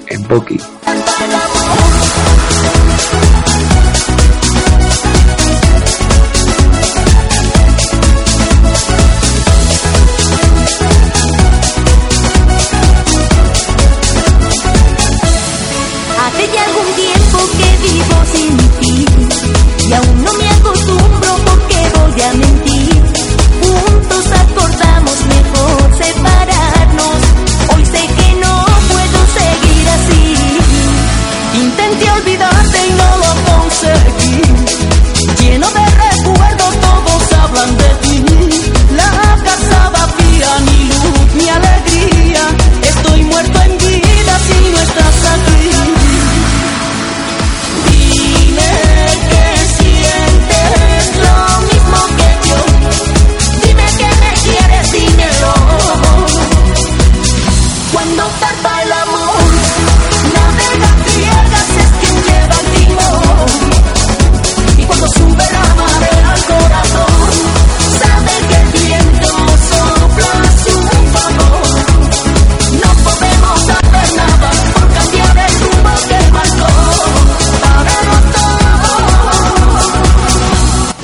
en 0.06 0.22
Poki. 0.22 0.60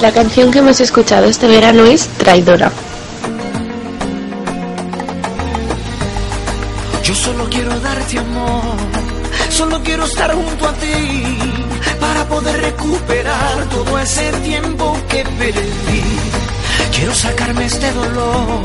La 0.08 0.14
canción 0.14 0.50
que 0.50 0.60
hemos 0.60 0.80
escuchado 0.80 1.26
este 1.26 1.46
verano 1.46 1.84
es 1.84 2.08
Traidora. 2.16 2.72
Yo 7.04 7.14
solo 7.14 7.46
quiero 7.50 7.78
darte 7.78 8.18
amor, 8.18 8.62
solo 9.50 9.82
quiero 9.82 10.06
estar 10.06 10.32
junto 10.32 10.66
a 10.66 10.72
ti 10.72 11.38
para 12.00 12.26
poder 12.26 12.58
recuperar 12.58 13.66
todo 13.68 13.98
ese 13.98 14.32
tiempo 14.48 14.96
que 15.10 15.24
perdí. 15.24 16.02
Quiero 16.90 17.14
sacarme 17.14 17.66
este 17.66 17.92
dolor, 17.92 18.62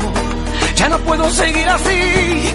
ya 0.76 0.88
no 0.88 0.98
puedo 1.00 1.28
seguir 1.28 1.68
así. 1.68 2.54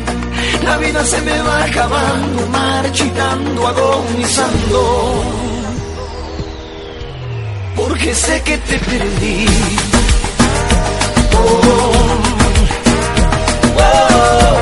La 0.65 0.77
vida 0.77 1.05
se 1.05 1.21
me 1.21 1.39
va 1.43 1.63
acabando, 1.63 2.47
marchitando, 2.47 3.67
agonizando. 3.67 5.48
Porque 7.99 8.15
sé 8.15 8.41
que 8.43 8.57
te 8.57 8.79
perdí. 8.79 9.45
Oh, 11.33 11.61
oh. 11.67 12.19
Ay, 13.77 14.58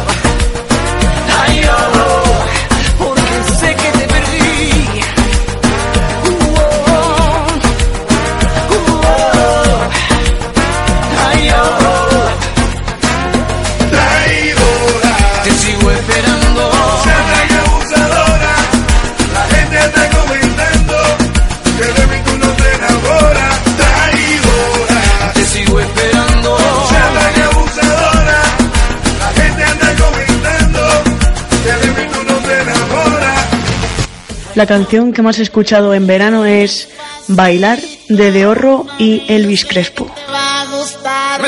La 34.57 34.65
canción 34.65 35.13
que 35.13 35.21
más 35.21 35.37
he 35.37 35.43
escuchado 35.43 35.93
en 35.93 36.07
verano 36.07 36.43
es 36.43 36.89
Bailar 37.27 37.77
de 38.09 38.31
Deorro 38.31 38.87
y 38.97 39.21
Elvis 39.31 39.65
Crespo. 39.65 40.09
va 40.33 40.61
a 40.61 40.65
gustar. 40.65 41.43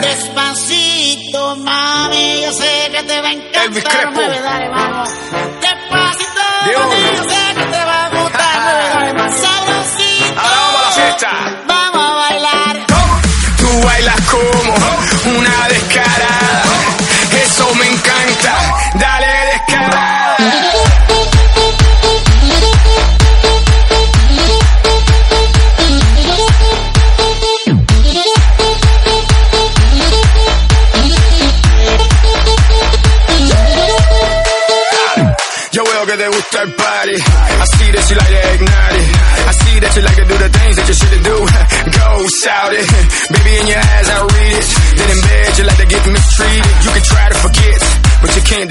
Despacito, 0.00 1.56
mami, 1.56 2.42
yo 2.44 2.52
sé 2.52 2.92
que 2.92 3.02
te 3.02 3.20
va 3.20 3.28
a 3.28 3.32
encantar. 3.32 4.12
Mueve, 4.12 4.40
dale, 4.40 4.68
vamos. 4.68 5.10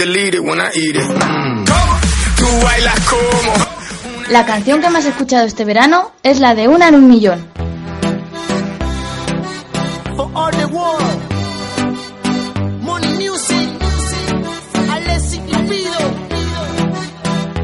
Delete 0.06 0.34
it 0.34 0.44
when 0.44 0.60
I 0.60 0.72
eat 0.74 0.96
it. 0.96 1.04
Mm. 1.04 1.66
Tú 2.38 2.48
bailas 2.64 3.00
como. 3.02 3.54
La 4.30 4.46
canción 4.46 4.82
que 4.82 4.90
más 4.90 5.06
he 5.06 5.10
escuchado 5.10 5.46
este 5.46 5.64
verano 5.64 6.12
es 6.24 6.40
la 6.40 6.56
de 6.56 6.68
Una 6.68 6.88
en 6.88 6.96
un 6.96 7.08
millón. 7.08 7.48
For 10.16 10.32
all 10.34 10.52
the 10.52 10.66
world. 10.66 11.20
Money 12.82 13.14
music. 13.14 13.70
Alexis 14.90 15.42
Cupido. 15.42 16.00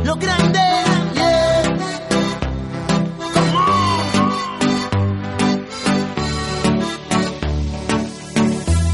Lo 0.03 0.15
grande. 0.17 0.59
Yeah. 1.15 1.63
Come 3.33 3.55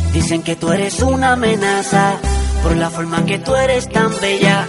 on. 0.06 0.14
Dicen 0.14 0.44
que 0.44 0.56
tú 0.56 0.72
eres 0.72 1.02
una 1.02 1.34
amenaza 1.34 2.20
por 2.64 2.76
la 2.78 2.90
forma 2.90 3.26
que 3.26 3.38
tú 3.40 3.54
eres 3.56 3.90
tan 3.90 4.10
bella. 4.22 4.68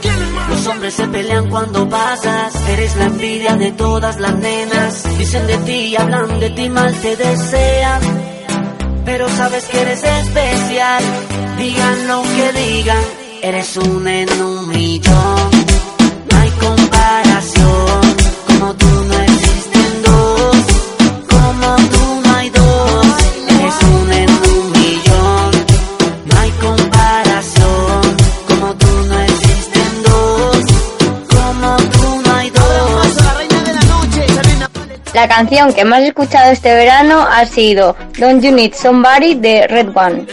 Los 0.50 0.66
hombres 0.66 0.94
se 0.94 1.06
pelean 1.06 1.48
cuando 1.48 1.88
pasas, 1.88 2.54
eres 2.68 2.96
la 2.96 3.04
envidia 3.06 3.56
de 3.56 3.70
todas 3.72 4.18
las 4.18 4.34
nenas. 4.34 5.04
Dicen 5.16 5.46
de 5.46 5.56
ti, 5.58 5.96
hablan 5.96 6.40
de 6.40 6.50
ti, 6.50 6.68
mal 6.68 6.92
te 6.96 7.16
desean. 7.16 8.00
Pero 9.04 9.28
sabes 9.28 9.64
que 9.66 9.80
eres 9.80 10.02
especial, 10.02 11.02
digan 11.58 12.08
lo 12.08 12.22
que 12.22 12.52
digan, 12.60 13.04
eres 13.42 13.76
un 13.76 14.08
en 14.08 14.42
un 14.42 14.68
millón. 14.68 15.50
No 16.30 16.38
hay 16.40 16.50
comparación, 16.50 18.00
como 18.46 18.74
tú 18.74 19.04
no 19.08 19.23
La 35.14 35.28
canción 35.28 35.72
que 35.72 35.84
más 35.84 36.00
he 36.00 36.08
escuchado 36.08 36.50
este 36.50 36.74
verano 36.74 37.20
ha 37.20 37.46
sido 37.46 37.96
Don't 38.18 38.42
You 38.42 38.50
Need 38.50 38.74
Somebody 38.74 39.34
de 39.34 39.68
Red 39.68 39.96
One. 39.96 40.26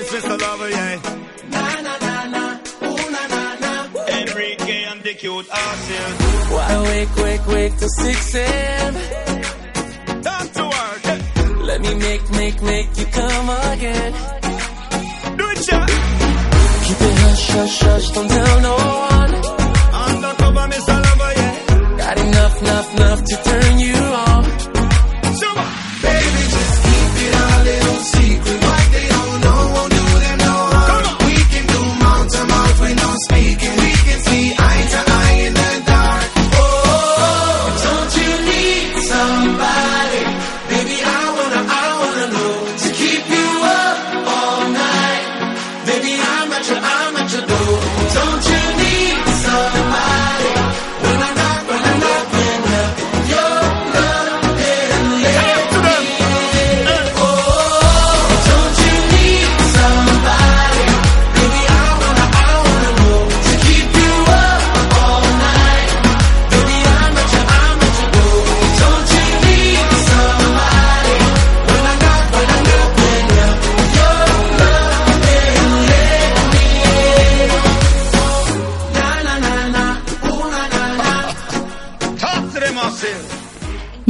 Why 6.49 6.77
wake, 6.81 7.15
wake, 7.23 7.47
wake 7.47 7.77
till 7.77 7.89
6 7.89 8.35
a.m. 8.35 8.95
Time 10.23 10.51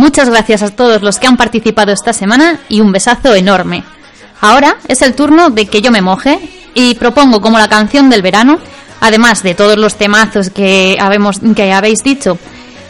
Muchas 0.01 0.31
gracias 0.31 0.63
a 0.63 0.71
todos 0.71 1.03
los 1.03 1.19
que 1.19 1.27
han 1.27 1.37
participado 1.37 1.91
esta 1.91 2.11
semana 2.11 2.59
y 2.69 2.81
un 2.81 2.91
besazo 2.91 3.35
enorme. 3.35 3.83
Ahora 4.41 4.77
es 4.87 5.03
el 5.03 5.13
turno 5.13 5.51
de 5.51 5.67
que 5.67 5.79
yo 5.83 5.91
me 5.91 6.01
moje 6.01 6.39
y 6.73 6.95
propongo 6.95 7.39
como 7.39 7.59
la 7.59 7.69
canción 7.69 8.09
del 8.09 8.23
verano, 8.23 8.57
además 8.99 9.43
de 9.43 9.53
todos 9.53 9.77
los 9.77 9.97
temazos 9.97 10.49
que, 10.49 10.97
habéis 10.99 12.03
dicho 12.03 12.39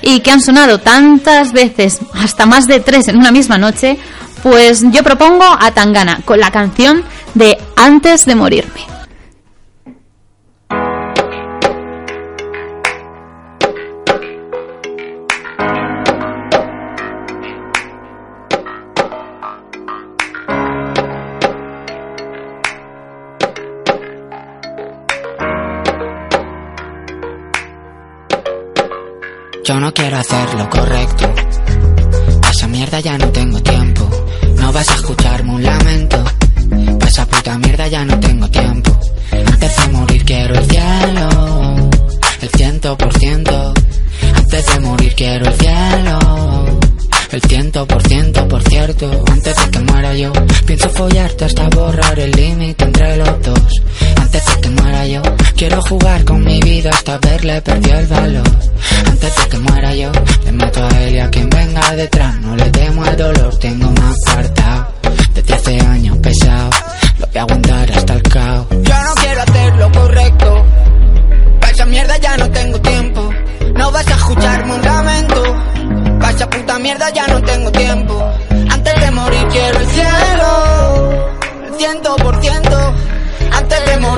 y 0.02 0.21
que 0.21 0.32
han 0.32 0.39
sonado 0.39 0.80
tantas 0.80 1.52
veces, 1.52 2.00
hasta 2.13 2.45
más 2.45 2.65
de 2.65 2.80
tres 2.80 3.10
en 3.10 3.17
una 3.17 3.34
misma 3.34 3.58
noche, 3.58 4.00
pues 4.41 4.82
yo 4.89 5.04
propongo 5.04 5.43
a 5.43 5.69
Tangana 5.71 6.21
con 6.24 6.39
la 6.39 6.50
canción 6.50 7.04
de 7.34 7.58
Antes 7.76 8.24
de 8.24 8.36
morirme. 8.36 9.00
No 30.32 30.38
quiero 30.38 30.44
hacer 30.46 30.60
lo 30.60 30.70
correcto. 30.70 31.00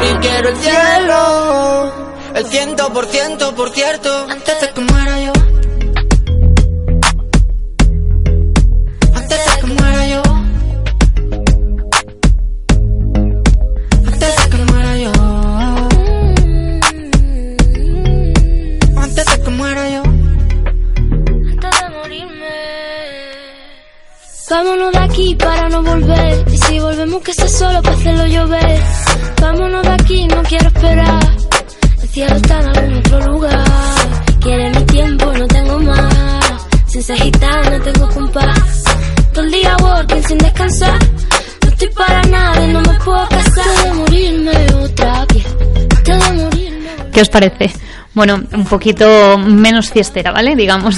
Antes 0.03 0.19
de 0.19 0.19
morir 0.19 0.19
quiero 0.19 0.49
el 0.49 0.57
cielo. 0.57 1.93
El 2.35 2.45
ciento 2.47 2.93
por 2.93 3.05
ciento, 3.05 3.55
por 3.55 3.69
cierto. 3.69 4.27
Antes 4.29 4.61
de 4.61 4.73
que 4.73 4.81
muera 4.81 5.21
yo. 5.21 5.33
Antes 9.15 9.39
de 9.45 9.61
que 9.61 9.67
muera 9.67 10.07
yo. 10.07 10.21
Antes 14.05 14.35
de 14.35 14.49
que 14.49 14.57
muera 14.71 14.97
yo. 14.97 15.11
Antes 18.97 19.25
de 19.25 19.41
que 19.41 19.49
muera 19.51 19.89
yo. 19.89 20.03
Antes 21.49 21.79
de 21.79 21.89
morirme. 21.89 22.55
Vámonos 24.49 24.91
de 24.91 24.99
aquí 24.99 25.35
para 25.35 25.69
no 25.69 25.81
volver. 25.81 26.45
Y 26.51 26.57
si 26.57 26.79
volvemos 26.79 27.21
que 27.23 27.33
sea 27.33 27.47
solo 27.47 27.81
para 27.81 27.95
hacerlo 27.95 28.27
llover. 28.27 29.12
Vámonos 29.43 29.83
de 29.83 29.89
aquí, 29.89 30.25
no 30.27 30.41
quiero 30.43 30.67
esperar. 30.67 31.19
El 32.01 32.07
cielo 32.07 32.35
está 32.37 32.61
en 32.61 32.67
algún 32.69 32.97
otro 32.99 33.19
lugar. 33.33 33.65
Quiere 34.39 34.69
mi 34.69 34.85
tiempo, 34.85 35.33
no 35.33 35.45
tengo 35.47 35.79
más. 35.79 36.65
Sin 36.87 37.03
ser 37.03 37.17
gitana, 37.17 37.77
tengo 37.81 38.07
compás. 38.07 38.83
Todo 39.33 39.43
el 39.43 39.51
día 39.51 39.75
working 39.81 40.23
sin 40.23 40.37
descansar. 40.37 40.97
No 41.61 41.69
estoy 41.69 41.89
para 41.89 42.21
nada 42.23 42.65
y 42.65 42.71
no 42.71 42.81
me 42.83 42.93
puedo 43.01 43.27
casar. 43.27 43.83
De 43.83 43.93
morirme 43.93 44.51
otra 44.81 45.25
vez. 45.25 45.45
De 46.05 46.33
morirme. 46.41 46.89
¿Qué 47.11 47.21
os 47.21 47.27
parece? 47.27 47.69
Bueno, 48.13 48.41
un 48.53 48.63
poquito 48.63 49.37
menos 49.37 49.89
fiestera, 49.89 50.31
¿vale? 50.31 50.55
Digamos. 50.55 50.95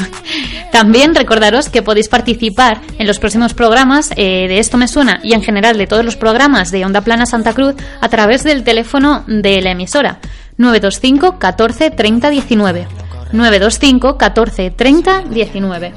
También 0.71 1.15
recordaros 1.15 1.69
que 1.69 1.81
podéis 1.81 2.09
participar 2.09 2.81
en 2.97 3.07
los 3.07 3.19
próximos 3.19 3.53
programas 3.53 4.11
eh, 4.17 4.47
de 4.47 4.59
Esto 4.59 4.77
Me 4.77 4.87
Suena 4.87 5.19
y 5.23 5.33
en 5.33 5.41
general 5.41 5.77
de 5.77 5.87
todos 5.87 6.03
los 6.03 6.15
programas 6.15 6.71
de 6.71 6.85
Onda 6.85 7.01
Plana 7.01 7.25
Santa 7.25 7.53
Cruz 7.53 7.75
a 8.01 8.09
través 8.09 8.43
del 8.43 8.63
teléfono 8.63 9.23
de 9.27 9.61
la 9.61 9.71
emisora 9.71 10.19
925 10.57 11.39
14 11.39 11.91
30 11.91 12.29
19. 12.29 12.87
925 13.31 14.17
14 14.17 14.71
30 14.71 15.21
19. 15.29 15.93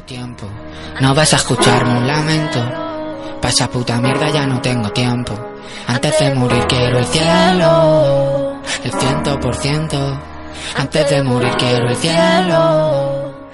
No 1.01 1.15
vas 1.15 1.33
a 1.33 1.37
escucharme 1.37 1.99
un 1.99 2.07
lamento. 2.07 2.61
Pa' 3.41 3.49
esa 3.49 3.69
puta 3.71 4.01
mierda 4.01 4.29
ya 4.31 4.47
no 4.47 4.61
tengo 4.61 4.91
tiempo. 4.91 5.33
Antes 5.87 6.19
de 6.19 6.35
morir 6.35 6.65
quiero 6.69 6.99
el 6.99 7.07
cielo. 7.07 8.61
El 8.83 8.93
ciento 8.93 9.39
por 9.39 9.55
ciento. 9.55 10.21
Antes 10.77 11.11
de 11.11 11.23
morir 11.23 11.53
quiero 11.57 11.89
el 11.89 11.97
cielo. 11.97 13.49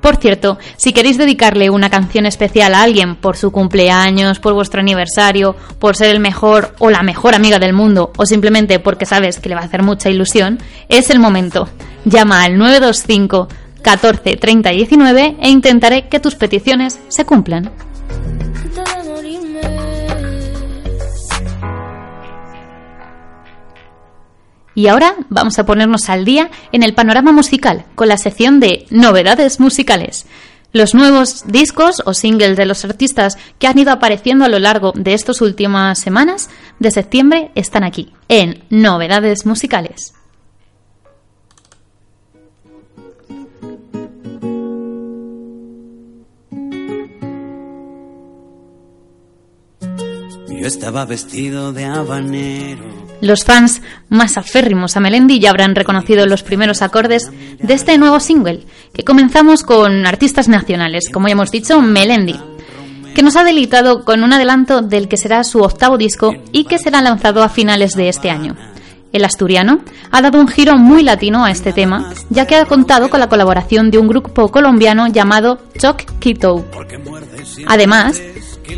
Por 0.00 0.16
cierto, 0.16 0.58
si 0.76 0.92
queréis 0.92 1.18
dedicarle 1.18 1.68
una 1.68 1.90
canción 1.90 2.24
especial 2.24 2.74
a 2.74 2.82
alguien 2.82 3.16
por 3.16 3.36
su 3.36 3.50
cumpleaños, 3.50 4.40
por 4.40 4.54
vuestro 4.54 4.80
aniversario, 4.80 5.54
por 5.78 5.96
ser 5.96 6.10
el 6.10 6.20
mejor 6.20 6.74
o 6.78 6.90
la 6.90 7.02
mejor 7.02 7.34
amiga 7.34 7.58
del 7.58 7.74
mundo, 7.74 8.10
o 8.16 8.24
simplemente 8.24 8.78
porque 8.78 9.04
sabes 9.04 9.40
que 9.40 9.48
le 9.50 9.54
va 9.54 9.60
a 9.60 9.64
hacer 9.64 9.82
mucha 9.82 10.08
ilusión, 10.08 10.58
es 10.88 11.10
el 11.10 11.18
momento. 11.18 11.68
Llama 12.04 12.44
al 12.44 12.56
925 12.56 13.48
14 13.82 14.36
30 14.36 14.70
19 14.70 15.36
e 15.40 15.48
intentaré 15.48 16.08
que 16.08 16.20
tus 16.20 16.34
peticiones 16.34 16.98
se 17.08 17.24
cumplan. 17.24 17.70
Y 24.74 24.86
ahora 24.86 25.16
vamos 25.28 25.58
a 25.58 25.66
ponernos 25.66 26.08
al 26.08 26.24
día 26.24 26.50
en 26.72 26.82
el 26.82 26.94
panorama 26.94 27.32
musical 27.32 27.84
con 27.94 28.08
la 28.08 28.16
sección 28.16 28.60
de 28.60 28.86
novedades 28.90 29.60
musicales. 29.60 30.26
Los 30.72 30.94
nuevos 30.94 31.44
discos 31.48 32.00
o 32.06 32.14
singles 32.14 32.56
de 32.56 32.64
los 32.64 32.84
artistas 32.84 33.36
que 33.58 33.66
han 33.66 33.78
ido 33.78 33.90
apareciendo 33.90 34.44
a 34.44 34.48
lo 34.48 34.60
largo 34.60 34.92
de 34.94 35.14
estas 35.14 35.40
últimas 35.40 35.98
semanas 35.98 36.48
de 36.78 36.92
septiembre 36.92 37.50
están 37.56 37.82
aquí, 37.82 38.12
en 38.28 38.62
Novedades 38.70 39.46
Musicales. 39.46 40.14
Yo 50.60 50.66
estaba 50.66 51.06
vestido 51.06 51.72
de 51.72 51.86
habanero. 51.86 52.99
Los 53.20 53.44
fans 53.44 53.82
más 54.08 54.38
aférrimos 54.38 54.96
a 54.96 55.00
Melendi 55.00 55.38
ya 55.40 55.50
habrán 55.50 55.74
reconocido 55.74 56.26
los 56.26 56.42
primeros 56.42 56.82
acordes 56.82 57.30
de 57.58 57.74
este 57.74 57.98
nuevo 57.98 58.18
single, 58.18 58.64
que 58.94 59.04
comenzamos 59.04 59.62
con 59.62 60.06
artistas 60.06 60.48
nacionales, 60.48 61.10
como 61.12 61.28
ya 61.28 61.32
hemos 61.32 61.50
dicho, 61.50 61.80
Melendi, 61.82 62.36
que 63.14 63.22
nos 63.22 63.36
ha 63.36 63.44
deleitado 63.44 64.04
con 64.04 64.22
un 64.22 64.32
adelanto 64.32 64.80
del 64.80 65.08
que 65.08 65.16
será 65.16 65.44
su 65.44 65.60
octavo 65.60 65.98
disco 65.98 66.34
y 66.52 66.64
que 66.64 66.78
será 66.78 67.02
lanzado 67.02 67.42
a 67.42 67.48
finales 67.48 67.92
de 67.92 68.08
este 68.08 68.30
año. 68.30 68.56
El 69.12 69.24
asturiano 69.24 69.80
ha 70.12 70.22
dado 70.22 70.40
un 70.40 70.46
giro 70.46 70.76
muy 70.76 71.02
latino 71.02 71.44
a 71.44 71.50
este 71.50 71.72
tema, 71.72 72.12
ya 72.30 72.46
que 72.46 72.54
ha 72.54 72.64
contado 72.64 73.10
con 73.10 73.18
la 73.18 73.28
colaboración 73.28 73.90
de 73.90 73.98
un 73.98 74.06
grupo 74.06 74.50
colombiano 74.50 75.08
llamado 75.08 75.58
Choc 75.76 76.04
Quito. 76.20 76.64
Además, 77.66 78.22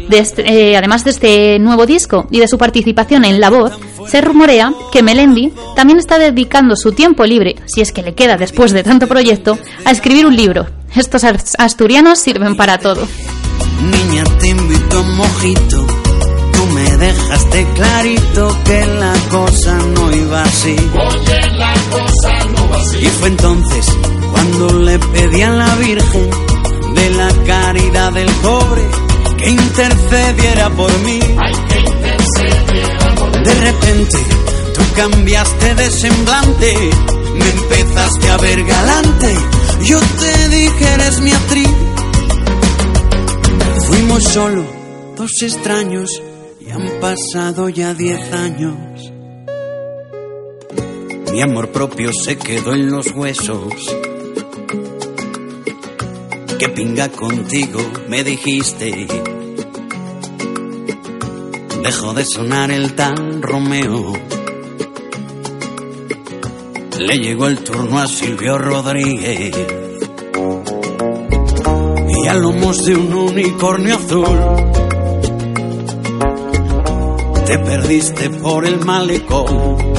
de 0.09 0.19
este, 0.19 0.43
eh, 0.47 0.77
además 0.77 1.05
de 1.05 1.11
este 1.11 1.59
nuevo 1.59 1.87
disco 1.87 2.27
y 2.31 2.41
de 2.41 2.49
su 2.49 2.59
participación 2.59 3.25
en 3.25 3.41
La 3.41 3.51
Voz, 3.51 3.73
se 4.09 4.21
rumorea 4.21 4.73
que 4.91 5.03
Melendi 5.03 5.53
también 5.77 5.99
está 5.99 6.19
dedicando 6.19 6.77
su 6.77 6.93
tiempo 6.93 7.25
libre, 7.25 7.57
si 7.67 7.81
es 7.81 7.93
que 7.93 8.03
le 8.03 8.15
queda 8.15 8.37
después 8.37 8.73
de 8.73 8.83
tanto 8.83 9.07
proyecto, 9.07 9.59
a 9.85 9.91
escribir 9.91 10.27
un 10.27 10.37
libro. 10.37 10.67
Estos 10.95 11.25
asturianos 11.59 12.19
sirven 12.19 12.57
para 12.57 12.79
todo. 12.79 13.07
Niña, 13.83 14.25
te 14.39 14.49
invito 14.49 14.99
a 14.99 15.03
mojito. 15.03 15.87
Tú 16.53 16.67
me 16.75 16.97
dejaste 16.99 17.67
clarito 17.75 18.57
que 18.65 18.87
la 18.87 19.15
cosa 19.31 19.75
no 19.95 20.13
iba 20.15 20.43
así. 20.43 20.77
Oye, 20.77 21.51
la 21.57 21.75
cosa 21.91 22.45
no 22.55 22.69
va 22.69 22.77
así. 22.77 22.99
Y 22.99 23.07
fue 23.07 23.29
entonces 23.29 23.87
cuando 24.31 24.79
le 24.81 24.99
pedí 24.99 25.43
a 25.43 25.51
la 25.51 25.75
Virgen 25.77 26.31
de 26.95 27.11
la 27.11 27.29
caridad 27.47 28.13
del 28.13 28.31
pobre 28.43 29.12
que 29.43 29.51
intercediera 29.51 30.71
por 30.71 30.99
mí. 31.01 31.21
Hay 31.39 31.55
que 31.69 31.81
intercediera 31.81 33.15
por 33.17 33.43
De 33.43 33.55
repente 33.55 34.19
tú 34.75 34.81
cambiaste 34.95 35.75
de 35.75 35.91
semblante, 35.91 36.91
me 37.35 37.51
empezaste 37.51 38.31
a 38.31 38.37
ver 38.39 38.65
galante. 38.65 39.35
Yo 39.85 39.99
te 39.99 40.49
dije 40.49 40.95
eres 40.95 41.21
mi 41.21 41.33
actriz. 41.33 41.69
Fuimos 43.87 44.25
solo 44.25 44.65
dos 45.17 45.43
extraños 45.43 46.23
y 46.61 46.71
han 46.71 47.01
pasado 47.01 47.69
ya 47.69 47.95
diez 47.95 48.33
años. 48.33 49.13
Mi 51.33 51.41
amor 51.41 51.71
propio 51.71 52.13
se 52.13 52.37
quedó 52.37 52.75
en 52.75 52.91
los 52.91 53.11
huesos. 53.13 53.73
Que 56.59 56.69
pinga 56.69 57.09
contigo, 57.09 57.81
me 58.09 58.23
dijiste. 58.23 59.32
Dejó 61.83 62.15
de 62.15 62.25
sonar 62.25 62.71
el 62.71 62.95
tal 62.95 63.43
Romeo. 63.43 64.13
Le 66.99 67.19
llegó 67.19 67.49
el 67.49 67.59
turno 67.59 67.99
a 67.99 68.07
Silvio 68.07 68.57
Rodríguez. 68.57 69.53
Y 72.09 72.29
a 72.29 72.35
lomos 72.35 72.85
de 72.85 72.95
un 72.95 73.13
unicornio 73.13 73.97
azul. 73.97 74.27
Te 77.47 77.59
perdiste 77.59 78.31
por 78.31 78.65
el 78.65 78.79
malecón. 78.85 79.93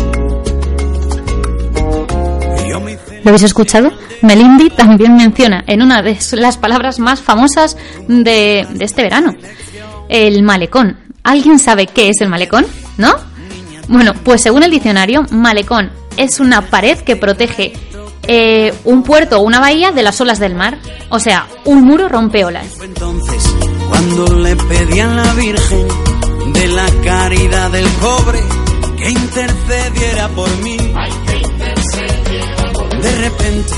¿Lo 3.23 3.29
habéis 3.29 3.43
escuchado? 3.43 3.91
Melindi 4.21 4.69
también 4.69 5.15
menciona 5.15 5.63
en 5.67 5.81
una 5.81 6.01
de 6.01 6.17
las 6.33 6.57
palabras 6.57 6.99
más 6.99 7.21
famosas 7.21 7.77
de 8.07 8.67
este 8.79 9.03
verano, 9.03 9.33
el 10.09 10.43
malecón. 10.43 11.02
¿Alguien 11.23 11.59
sabe 11.59 11.87
qué 11.87 12.09
es 12.09 12.21
el 12.21 12.29
malecón? 12.29 12.65
¿No? 12.97 13.15
Bueno, 13.87 14.13
pues 14.23 14.41
según 14.41 14.63
el 14.63 14.71
diccionario, 14.71 15.25
malecón 15.31 15.91
es 16.17 16.39
una 16.39 16.69
pared 16.69 16.97
que 16.99 17.15
protege 17.15 17.73
eh, 18.27 18.73
un 18.85 19.03
puerto 19.03 19.39
o 19.39 19.41
una 19.41 19.59
bahía 19.59 19.91
de 19.91 20.03
las 20.03 20.19
olas 20.21 20.39
del 20.39 20.55
mar. 20.55 20.77
O 21.09 21.19
sea, 21.19 21.47
un 21.65 21.83
muro 21.83 22.07
rompeolas. 22.09 22.67
Entonces 22.81 23.43
cuando 23.89 24.25
le 24.37 24.55
pedí 24.55 24.99
a 24.99 25.07
la 25.07 25.33
Virgen 25.33 25.87
de 26.53 26.67
la 26.67 26.87
caridad 27.03 27.71
del 27.71 27.87
pobre 27.87 28.39
que 28.97 29.09
intercediera 29.09 30.29
por 30.29 30.49
mí. 30.63 30.77
De 33.01 33.15
repente 33.17 33.73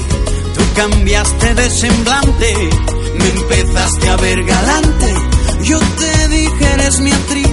tú 0.56 0.62
cambiaste 0.76 1.56
de 1.56 1.70
semblante, 1.70 2.70
me 3.16 3.30
empezaste 3.30 4.10
a 4.10 4.16
ver 4.18 4.44
galante. 4.44 5.35
Yo 5.66 5.80
te 5.80 6.28
dije 6.28 6.74
eres 6.74 7.00
mi 7.00 7.12
actriz. 7.12 7.50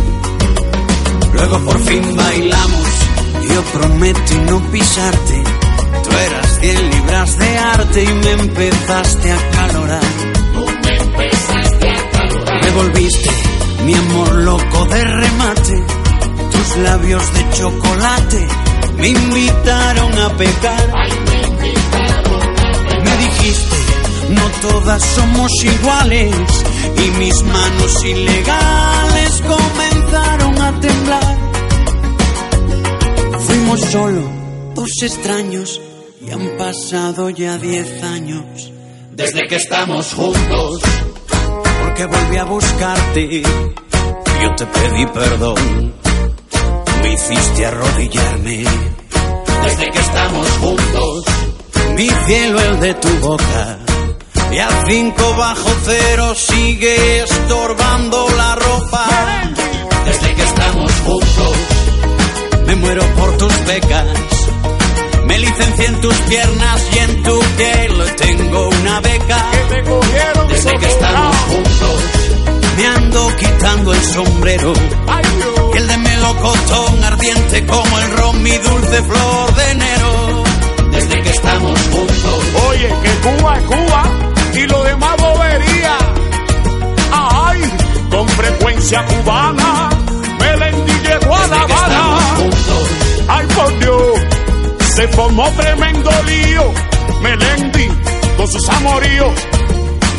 Luego 1.32 1.58
por 1.64 1.78
fin 1.80 2.14
bailamos. 2.14 2.88
Yo 3.48 3.62
prometí 3.72 4.38
no 4.48 4.60
pisarte. 4.70 5.42
Tú 6.04 6.10
eras 6.10 6.58
100 6.60 6.90
libras 6.90 7.38
de 7.38 7.58
arte 7.58 8.04
y 8.04 8.12
me 8.12 8.30
empezaste 8.32 9.32
a 9.32 9.50
calorar. 9.50 10.02
Me 12.62 12.70
volviste 12.70 13.30
mi 13.84 13.94
amor 13.94 14.34
loco 14.34 14.84
de 14.86 15.04
remate. 15.04 15.84
Tus 16.50 16.76
labios 16.82 17.34
de 17.34 17.50
chocolate 17.50 18.46
me 18.98 19.08
invitaron 19.08 20.18
a 20.18 20.36
pecar. 20.36 21.01
Todas 24.62 25.02
somos 25.02 25.50
iguales. 25.64 26.34
Y 26.96 27.10
mis 27.18 27.42
manos 27.42 28.04
ilegales 28.04 29.42
comenzaron 29.42 30.62
a 30.62 30.80
temblar. 30.80 31.36
Fuimos 33.40 33.80
solo 33.80 34.22
dos 34.74 34.90
extraños 35.02 35.80
y 36.24 36.30
han 36.30 36.56
pasado 36.56 37.30
ya 37.30 37.58
diez 37.58 38.02
años. 38.02 38.72
Desde 39.10 39.46
que 39.46 39.56
estamos 39.56 40.14
juntos, 40.14 40.80
Porque 41.82 42.06
volví 42.06 42.36
a 42.38 42.44
buscarte, 42.44 43.42
yo 43.42 44.54
te 44.56 44.66
pedí 44.66 45.06
perdón. 45.06 45.94
Me 47.02 47.12
hiciste 47.12 47.66
arrodillarme, 47.66 48.64
desde 49.64 49.90
que 49.90 49.98
estamos 49.98 50.48
juntos, 50.52 51.24
mi 51.96 52.08
cielo 52.26 52.60
el 52.60 52.80
de 52.80 52.94
tu 52.94 53.08
boca. 53.20 53.91
Y 54.52 54.58
a 54.58 54.68
cinco 54.86 55.34
bajo 55.34 55.70
cero 55.82 56.34
sigue 56.34 57.22
estorbando 57.22 58.28
la 58.36 58.54
ropa. 58.54 59.06
desde 60.04 60.34
que 60.34 60.42
estamos 60.42 60.92
juntos, 61.06 61.56
Me 62.66 62.76
muero 62.76 63.02
por 63.16 63.34
tus 63.38 63.64
becas. 63.64 64.06
Me 65.24 65.38
licencié 65.38 65.86
en 65.86 66.00
tus 66.02 66.14
piernas 66.14 66.88
y 66.94 66.98
en 66.98 67.22
tu 67.22 67.40
piel 67.56 68.14
tengo 68.16 68.68
una 68.68 69.00
beca. 69.00 69.50
desde 70.48 70.72
que 70.78 70.86
estamos 70.86 71.36
juntos, 71.36 72.02
Me 72.76 72.86
ando 72.88 73.36
quitando 73.36 73.94
el 73.94 74.02
sombrero. 74.02 74.72
Y 75.72 75.76
el 75.78 75.88
de 75.88 75.96
melocotón 75.96 77.04
ardiente 77.04 77.66
como 77.66 77.98
el 78.00 78.10
ron, 78.18 78.42
mi 78.42 78.58
dulce 78.58 79.02
flor 79.02 79.54
de 79.54 79.70
enero. 79.70 80.44
desde 80.90 81.22
que 81.22 81.30
estamos 81.30 81.80
juntos, 81.90 82.44
Oye, 82.68 82.88
que 83.02 83.10
Cuba 83.30 83.56
es 83.56 83.62
Cuba 83.62 84.21
y 84.62 84.66
lo 84.66 84.82
demás 84.84 85.16
bobería. 85.16 85.96
Ay, 87.12 87.60
con 88.10 88.28
frecuencia 88.28 89.04
cubana, 89.06 89.90
Melendi 90.38 90.92
llegó 90.92 91.36
a 91.36 91.46
La 91.48 91.60
Habana. 91.62 92.18
Ay, 93.28 93.46
por 93.54 93.78
Dios, 93.78 94.20
se 94.94 95.08
formó 95.08 95.50
tremendo 95.52 96.10
lío. 96.26 96.72
Melendi 97.20 97.88
con 98.36 98.48
sus 98.48 98.68
amoríos. 98.68 99.32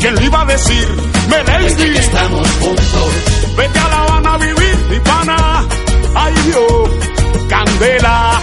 ¿Quién 0.00 0.14
le 0.16 0.24
iba 0.24 0.42
a 0.42 0.44
decir? 0.44 0.88
desde 1.28 1.44
que 1.46 1.52
Melendi, 1.52 1.98
estamos 1.98 2.50
juntos, 2.60 3.10
vete 3.56 3.78
a 3.78 3.88
La 3.88 4.02
Habana 4.02 4.34
a 4.34 4.38
vivir, 4.38 4.76
mi 4.90 5.00
pana. 5.00 5.66
Ay, 6.14 6.34
Dios, 6.46 6.90
candela, 7.48 8.40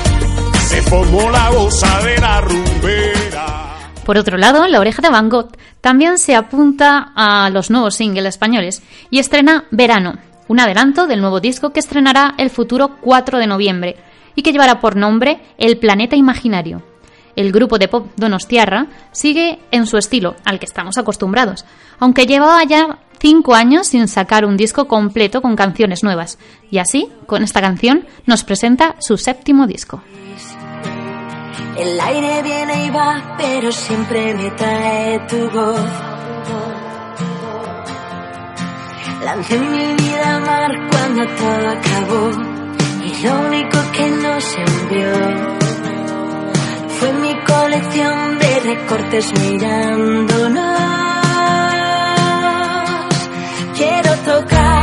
se 0.68 0.82
formó 0.84 1.30
la 1.30 1.50
gozadera 1.50 2.42
rumbera. 2.42 3.31
Por 4.06 4.18
otro 4.18 4.38
lado, 4.38 4.68
La 4.68 4.80
Oreja 4.80 5.02
de 5.02 5.10
Van 5.10 5.30
Gogh 5.30 5.56
también 5.80 6.18
se 6.18 6.36
apunta 6.36 7.12
a 7.16 7.50
los 7.50 7.70
nuevos 7.70 7.96
singles 7.96 8.26
españoles 8.26 8.82
y 9.10 9.20
estrena 9.20 9.66
Verano, 9.72 10.16
un 10.48 10.60
adelanto 10.60 11.08
del 11.08 11.22
nuevo 11.22 11.40
disco 11.40 11.72
que 11.72 11.80
estrenará 11.80 12.34
el 12.38 12.50
futuro 12.50 12.98
4 13.02 13.38
de 13.38 13.48
noviembre 13.48 13.96
y 14.36 14.42
que 14.42 14.52
llevará 14.52 14.80
por 14.80 14.96
nombre 14.96 15.40
El 15.58 15.78
Planeta 15.78 16.16
Imaginario. 16.16 16.82
El 17.36 17.52
grupo 17.52 17.78
de 17.78 17.88
pop 17.88 18.08
Donostiarra 18.18 18.88
sigue 19.12 19.60
en 19.72 19.86
su 19.86 19.98
estilo, 19.98 20.36
al 20.46 20.60
que 20.60 20.66
estamos 20.66 20.98
acostumbrados, 20.98 21.66
aunque 22.00 22.26
llevaba 22.26 22.64
ya 22.64 23.00
cinco 23.20 23.54
años 23.54 23.88
sin 23.88 24.08
sacar 24.08 24.46
un 24.46 24.58
disco 24.58 24.88
completo 24.88 25.42
con 25.42 25.56
canciones 25.56 26.04
nuevas, 26.04 26.40
y 26.70 26.80
así, 26.80 27.08
con 27.28 27.44
esta 27.44 27.62
canción, 27.62 28.06
nos 28.26 28.44
presenta 28.44 28.96
su 29.00 29.18
séptimo 29.18 29.68
disco. 29.68 30.02
El 31.78 32.00
aire 32.00 32.42
viene 32.44 32.86
y 32.86 32.90
va, 32.90 33.36
pero 33.38 33.72
siempre 33.72 34.34
me 34.34 34.52
trae 34.52 35.20
tu 35.28 35.50
voz. 35.50 35.90
Lancé 39.24 39.60
mi 39.60 39.94
vida 39.96 40.36
al 40.36 40.42
mar 40.42 40.72
cuando 40.90 41.26
todo 41.36 41.70
acabó. 41.70 42.32
Y 43.04 43.24
lo 43.24 43.40
único 43.48 43.78
que 43.94 44.10
nos 44.10 44.56
envió 44.56 45.12
fue 47.00 47.14
mi 47.14 47.34
colección 47.44 48.40
de 48.40 48.60
recortes 48.60 49.32
mirándonos. 49.42 50.82
Quiero 53.76 54.16
tocar 54.26 54.81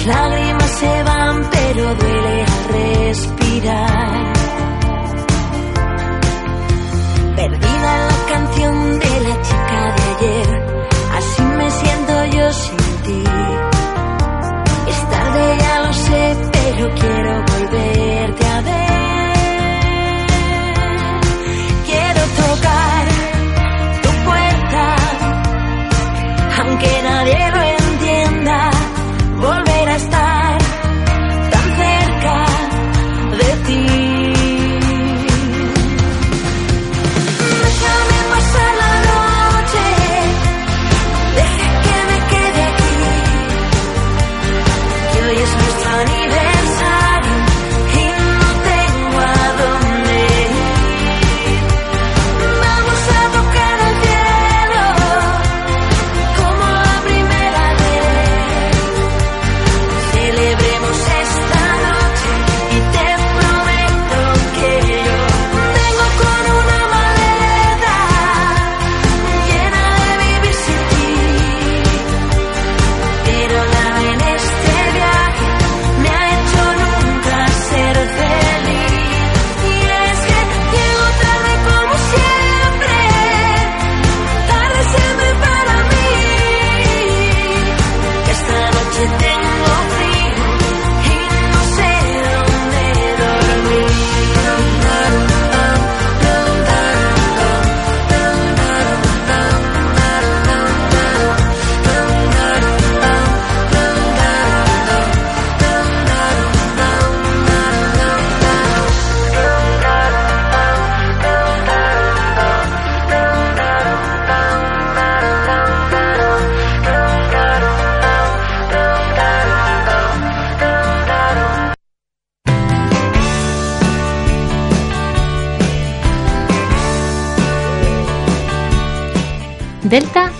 Las 0.00 0.06
lágrimas 0.06 0.70
se 0.70 1.02
van, 1.02 1.50
pero 1.50 1.94
duele 1.94 2.42
al 2.42 2.64
respirar. 2.72 4.32
Perdida 7.36 8.06
la 8.08 8.26
canción 8.32 8.98
de 8.98 9.20
la 9.20 9.42
chica 9.42 9.94
de 9.96 10.02
ayer, 10.16 10.48
así 11.18 11.42
me 11.42 11.70
siento 11.70 12.24
yo 12.36 12.52
sin 12.52 12.76
ti. 13.04 13.24
Es 14.88 15.10
tarde, 15.10 15.56
ya 15.58 15.80
lo 15.82 15.92
sé, 15.92 16.36
pero 16.52 16.94
quiero 16.94 17.39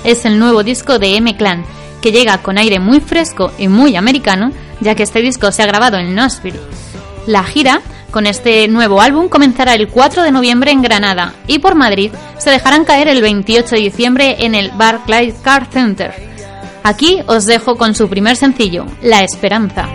es 0.04 0.24
el 0.24 0.38
nuevo 0.38 0.62
disco 0.62 0.98
de 0.98 1.16
M-Clan, 1.16 1.64
que 2.00 2.12
llega 2.12 2.38
con 2.38 2.58
aire 2.58 2.80
muy 2.80 3.00
fresco 3.00 3.52
y 3.58 3.68
muy 3.68 3.96
americano, 3.96 4.52
ya 4.80 4.94
que 4.94 5.02
este 5.02 5.20
disco 5.20 5.52
se 5.52 5.62
ha 5.62 5.66
grabado 5.66 5.98
en 5.98 6.14
Nashville. 6.14 6.60
La 7.26 7.44
gira 7.44 7.82
con 8.10 8.26
este 8.26 8.66
nuevo 8.68 9.00
álbum 9.00 9.28
comenzará 9.28 9.74
el 9.74 9.88
4 9.88 10.22
de 10.22 10.32
noviembre 10.32 10.72
en 10.72 10.82
Granada 10.82 11.34
y 11.46 11.58
por 11.58 11.74
Madrid 11.74 12.10
se 12.38 12.50
dejarán 12.50 12.84
caer 12.84 13.08
el 13.08 13.22
28 13.22 13.76
de 13.76 13.80
diciembre 13.80 14.36
en 14.40 14.54
el 14.54 14.70
Barclays 14.72 15.34
Car 15.42 15.66
Center. 15.70 16.12
Aquí 16.82 17.20
os 17.26 17.46
dejo 17.46 17.76
con 17.76 17.94
su 17.94 18.08
primer 18.08 18.36
sencillo, 18.36 18.86
La 19.02 19.20
Esperanza. 19.20 19.86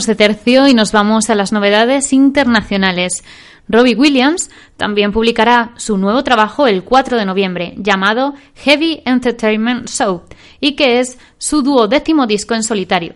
Cambiamos 0.00 0.18
de 0.18 0.26
tercio 0.26 0.66
y 0.66 0.72
nos 0.72 0.92
vamos 0.92 1.28
a 1.28 1.34
las 1.34 1.52
novedades 1.52 2.14
internacionales. 2.14 3.22
Robbie 3.68 3.96
Williams 3.96 4.48
también 4.78 5.12
publicará 5.12 5.72
su 5.76 5.98
nuevo 5.98 6.24
trabajo 6.24 6.66
el 6.66 6.84
4 6.84 7.18
de 7.18 7.26
noviembre, 7.26 7.74
llamado 7.76 8.32
Heavy 8.64 9.02
Entertainment 9.04 9.90
Show, 9.90 10.22
y 10.58 10.74
que 10.74 11.00
es 11.00 11.18
su 11.36 11.60
duodécimo 11.60 12.26
disco 12.26 12.54
en 12.54 12.62
solitario. 12.62 13.12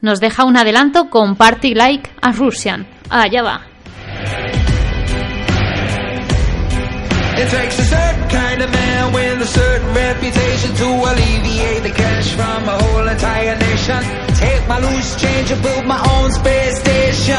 Nos 0.00 0.20
deja 0.20 0.44
un 0.44 0.56
adelanto 0.56 1.10
con 1.10 1.34
Party 1.34 1.74
Like 1.74 2.08
a 2.20 2.30
Russian. 2.30 2.86
Allá 3.10 3.42
va. 3.42 4.65
It 7.36 7.50
takes 7.50 7.78
a 7.78 7.84
certain 7.84 8.28
kind 8.30 8.62
of 8.62 8.72
man 8.72 9.12
with 9.12 9.42
a 9.42 9.46
certain 9.46 9.94
reputation 9.94 10.74
to 10.74 10.86
alleviate 10.88 11.82
the 11.82 11.90
cash 11.90 12.32
from 12.32 12.64
a 12.64 12.78
whole 12.80 13.06
entire 13.06 13.54
nation. 13.58 14.00
Take 14.40 14.66
my 14.66 14.80
loose 14.80 15.20
change 15.20 15.50
and 15.50 15.62
build 15.62 15.84
my 15.84 16.00
own 16.16 16.32
space 16.32 16.80
station. 16.80 17.36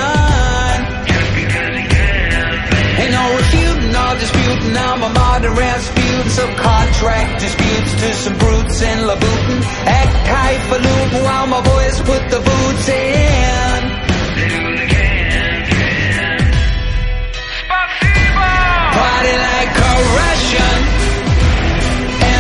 Ain't 3.02 3.12
no 3.12 3.26
refuting 3.42 3.90
or 3.90 4.14
disputing, 4.22 4.78
I'm 4.78 5.02
a 5.02 5.10
modern 5.10 5.56
Rasputin 5.56 6.30
Subcontract 6.30 7.40
disputes 7.40 7.94
to 8.02 8.14
some 8.14 8.38
brutes 8.38 8.80
in 8.84 9.00
Labutin 9.00 9.64
Act 9.86 10.14
highfalutin 10.30 11.24
while 11.24 11.48
my 11.48 11.62
boys 11.62 12.00
put 12.02 12.30
the 12.30 12.40
boots 12.40 12.90
in 12.90 14.97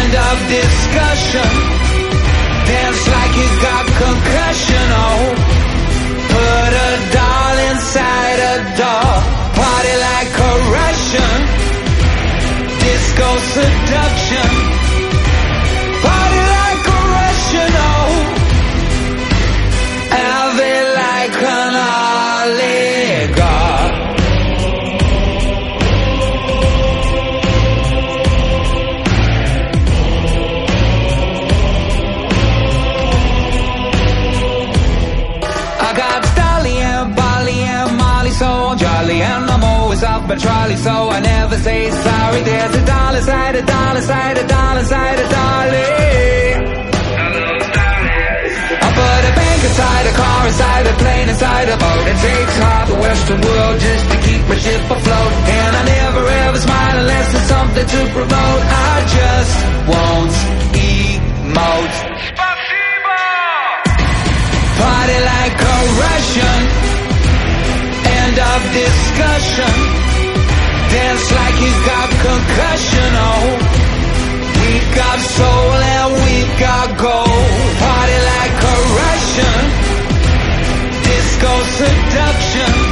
End 0.08 0.16
of 0.16 0.40
discussion. 0.48 1.52
Dance 2.66 3.08
like 3.08 3.36
you 3.36 3.50
got 3.62 3.86
concussion, 3.86 4.88
oh 5.04 5.36
Put 6.32 6.72
a 6.88 6.92
doll 7.12 7.58
inside 7.72 8.40
a 8.40 8.78
doll 8.78 9.20
Party 9.60 9.96
like 10.08 10.34
a 10.40 10.54
Russian 10.80 11.40
Disco 12.80 13.28
seduction 13.52 14.67
always 40.38 40.44
trolley, 40.44 40.76
so 40.78 41.10
I 41.10 41.20
never 41.20 41.58
say 41.58 41.90
sorry. 41.92 42.42
There's 42.42 42.76
a 42.76 42.86
dollar 42.86 43.22
side, 43.22 43.56
a 43.56 43.62
dollar 43.62 44.02
side, 44.02 44.38
a 44.38 44.48
dollar 44.48 44.84
side, 44.84 45.20
a 45.20 45.30
dolly 45.30 45.88
I 48.86 48.90
put 48.98 49.22
a 49.30 49.34
bank 49.36 49.64
inside 49.64 50.06
a 50.06 50.14
car, 50.14 50.48
inside 50.48 50.86
a 50.88 50.94
plane, 51.02 51.30
inside 51.30 51.70
a 51.70 51.78
boat. 51.78 52.08
It 52.08 52.20
takes 52.28 52.56
half 52.58 52.88
the 52.88 52.96
western 52.96 53.42
world 53.42 53.80
just 53.80 54.06
to 54.12 54.18
keep 54.26 54.42
my 54.48 54.58
ship 54.58 54.82
afloat. 54.82 55.32
And 55.58 55.76
I 55.76 55.84
never 55.86 56.24
ever 56.28 56.60
smile 56.60 56.98
unless 56.98 57.32
there's 57.32 57.50
something 57.56 57.88
to 57.88 58.00
promote. 58.14 58.62
I 58.90 58.96
just 59.18 59.56
won't 59.90 60.36
emote. 60.78 61.98
Party 64.78 65.20
like 65.34 65.58
a 65.58 65.78
Russian 66.06 66.62
End 68.08 68.38
of 68.40 68.62
discussion 68.74 70.17
Dance 71.08 71.32
like 71.32 71.56
he's 71.56 71.80
got 71.86 72.10
concussion, 72.10 73.10
oh. 73.16 73.48
We 74.60 74.74
got 74.94 75.20
soul 75.20 75.72
and 75.96 76.14
we 76.26 76.36
got 76.60 76.88
gold. 76.98 77.50
Party 77.80 78.20
like 78.34 78.58
a 78.74 78.78
Russian 79.00 79.64
Disco 81.08 81.54
seduction 81.80 82.87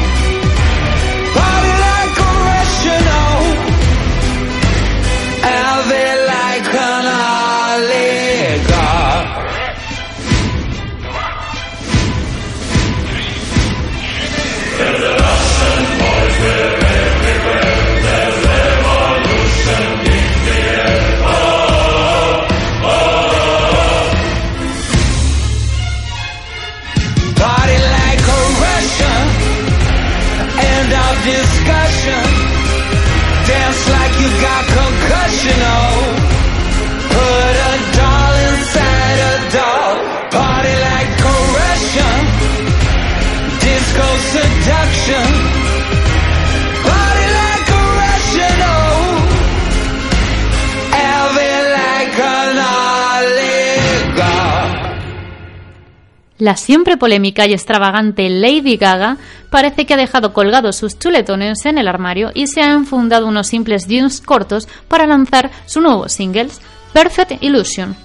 La 56.38 56.58
siempre 56.58 56.98
polémica 56.98 57.48
y 57.48 57.54
extravagante 57.54 58.30
Lady 58.30 58.76
Gaga 58.76 59.18
parece 59.50 59.86
que 59.86 59.94
ha 59.94 59.98
dejado 59.98 60.34
colgados 60.34 60.76
sus 60.76 61.00
chuletones 61.00 61.66
en 61.66 61.78
el 61.78 61.88
armario 61.88 62.32
y 62.34 62.48
se 62.48 62.62
ha 62.62 62.74
enfundado 62.74 63.26
unos 63.26 63.48
simples 63.48 63.88
jeans 63.88 64.20
cortos 64.20 64.68
para 64.90 65.08
lanzar 65.08 65.50
su 65.66 65.80
nuevo 65.80 66.10
single, 66.10 66.50
Perfect 66.92 67.42
Illusion. 67.42 67.96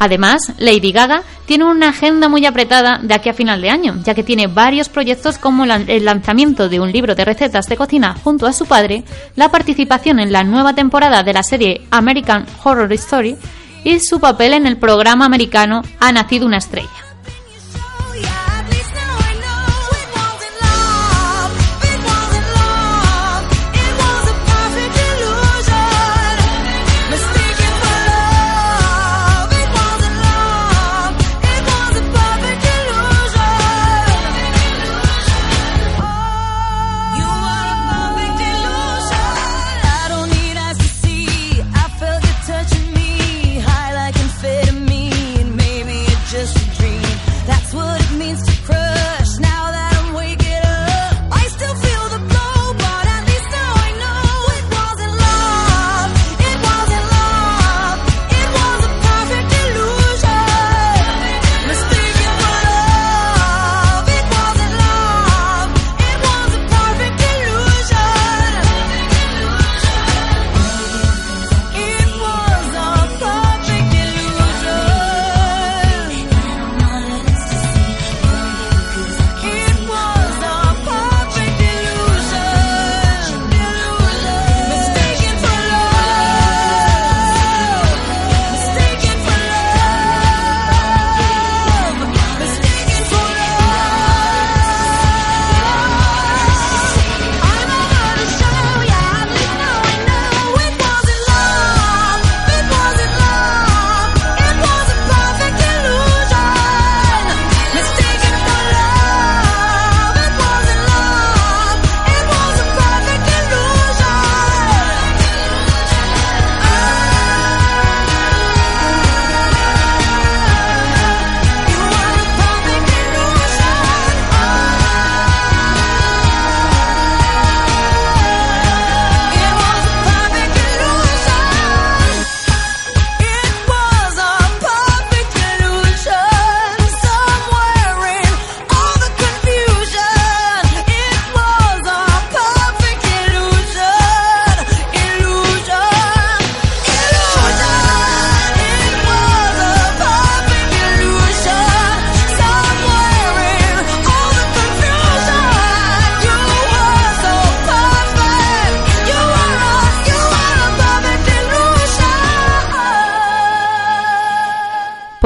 Además, 0.00 0.52
Lady 0.58 0.90
Gaga 0.90 1.22
tiene 1.46 1.64
una 1.64 1.90
agenda 1.90 2.28
muy 2.28 2.46
apretada 2.46 2.98
de 3.00 3.14
aquí 3.14 3.28
a 3.28 3.34
final 3.34 3.60
de 3.60 3.70
año, 3.70 3.96
ya 4.02 4.14
que 4.14 4.24
tiene 4.24 4.48
varios 4.48 4.88
proyectos 4.88 5.38
como 5.38 5.64
el 5.64 6.04
lanzamiento 6.04 6.68
de 6.68 6.80
un 6.80 6.90
libro 6.90 7.14
de 7.14 7.24
recetas 7.24 7.66
de 7.66 7.76
cocina 7.76 8.16
junto 8.24 8.46
a 8.46 8.52
su 8.52 8.66
padre, 8.66 9.04
la 9.36 9.50
participación 9.50 10.18
en 10.18 10.32
la 10.32 10.42
nueva 10.42 10.74
temporada 10.74 11.22
de 11.22 11.32
la 11.32 11.44
serie 11.44 11.82
American 11.92 12.44
Horror 12.64 12.92
Story 12.94 13.36
y 13.84 14.00
su 14.00 14.18
papel 14.18 14.54
en 14.54 14.66
el 14.66 14.78
programa 14.78 15.24
americano 15.24 15.82
Ha 16.00 16.10
nacido 16.10 16.44
una 16.44 16.58
estrella. 16.58 17.07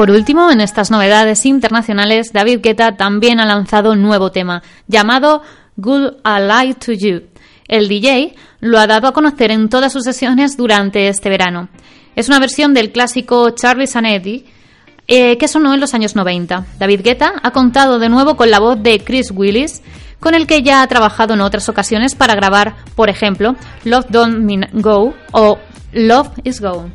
Por 0.03 0.11
último, 0.11 0.51
en 0.51 0.59
estas 0.59 0.91
novedades 0.91 1.45
internacionales, 1.45 2.33
David 2.33 2.59
Guetta 2.61 2.97
también 2.97 3.39
ha 3.39 3.45
lanzado 3.45 3.93
un 3.93 4.01
nuevo 4.01 4.33
tema 4.33 4.61
llamado 4.85 5.43
Good 5.77 6.15
Ally 6.25 6.73
to 6.73 6.91
You. 6.91 7.21
El 7.69 7.87
DJ 7.87 8.35
lo 8.59 8.79
ha 8.79 8.85
dado 8.85 9.07
a 9.07 9.13
conocer 9.13 9.49
en 9.49 9.69
todas 9.69 9.93
sus 9.93 10.03
sesiones 10.03 10.57
durante 10.57 11.07
este 11.07 11.29
verano. 11.29 11.69
Es 12.17 12.27
una 12.27 12.39
versión 12.39 12.73
del 12.73 12.91
clásico 12.91 13.51
Charlie 13.51 13.87
Sanetti 13.87 14.43
eh, 15.07 15.37
que 15.37 15.47
sonó 15.47 15.73
en 15.73 15.79
los 15.79 15.93
años 15.93 16.17
90. 16.17 16.65
David 16.77 16.99
Guetta 17.01 17.35
ha 17.41 17.51
contado 17.51 17.97
de 17.97 18.09
nuevo 18.09 18.35
con 18.35 18.51
la 18.51 18.59
voz 18.59 18.83
de 18.83 18.99
Chris 18.99 19.31
Willis, 19.33 19.83
con 20.19 20.35
el 20.35 20.47
que 20.47 20.63
ya 20.63 20.81
ha 20.81 20.87
trabajado 20.87 21.33
en 21.33 21.39
otras 21.39 21.69
ocasiones 21.69 22.13
para 22.13 22.35
grabar, 22.35 22.75
por 22.97 23.09
ejemplo, 23.09 23.55
Love 23.85 24.07
Don't 24.09 24.39
Mean 24.39 24.67
Go 24.73 25.13
o 25.31 25.59
Love 25.93 26.31
Is 26.43 26.59
Go. 26.59 26.89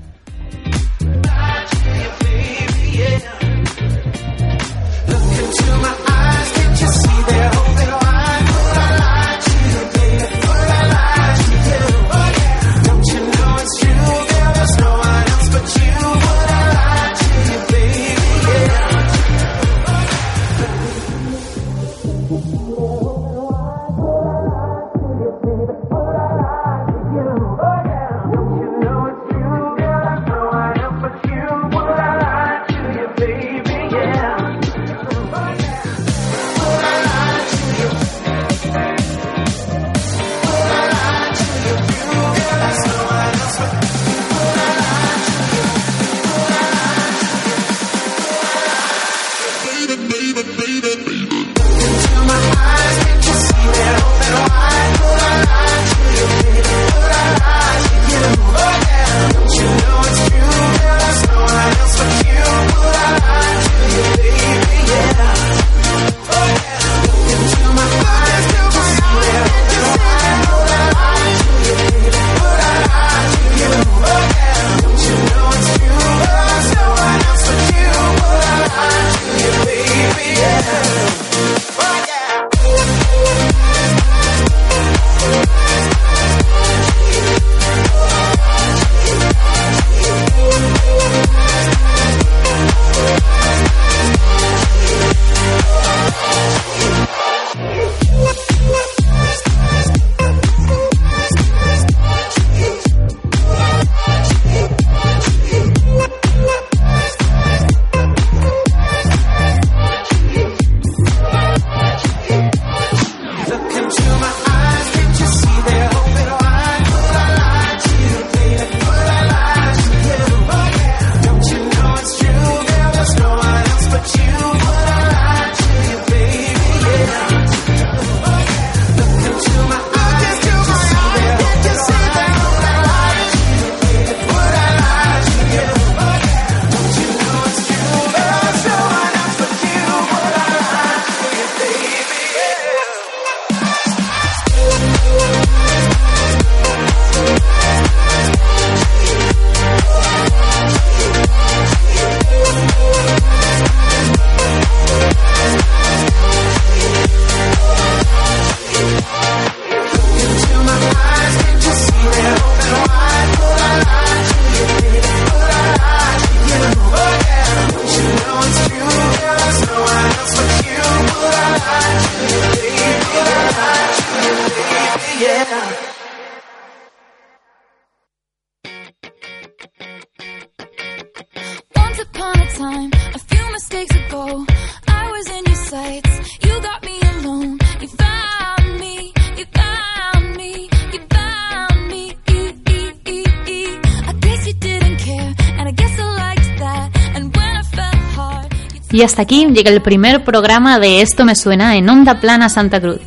Y 198.91 199.03
hasta 199.03 199.23
aquí 199.23 199.47
llega 199.47 199.71
el 199.71 199.83
primer 199.83 200.25
programa 200.25 200.79
de 200.79 201.03
Esto 201.03 201.25
me 201.25 201.35
suena 201.35 201.77
en 201.77 201.91
Onda 201.91 202.21
Plana 202.21 202.49
Santa 202.49 202.81
Cruz. 202.81 203.01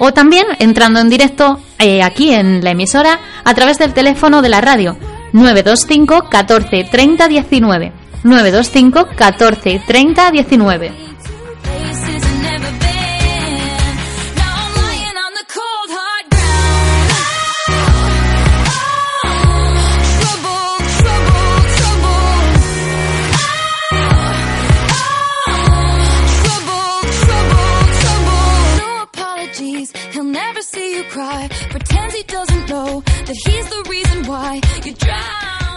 o 0.00 0.12
también 0.12 0.46
entrando 0.58 0.98
en 0.98 1.10
directo 1.10 1.60
eh, 1.78 2.02
aquí 2.02 2.32
en 2.32 2.64
la 2.64 2.70
emisora 2.70 3.20
a 3.44 3.54
través 3.54 3.78
del 3.78 3.92
teléfono 3.92 4.42
de 4.42 4.48
la 4.48 4.60
radio 4.60 4.96
925 5.32 6.28
14 6.28 6.84
30 6.90 7.28
19 7.28 7.92
925 8.24 9.08
14 9.14 9.82
30 9.86 10.30
19 10.32 11.09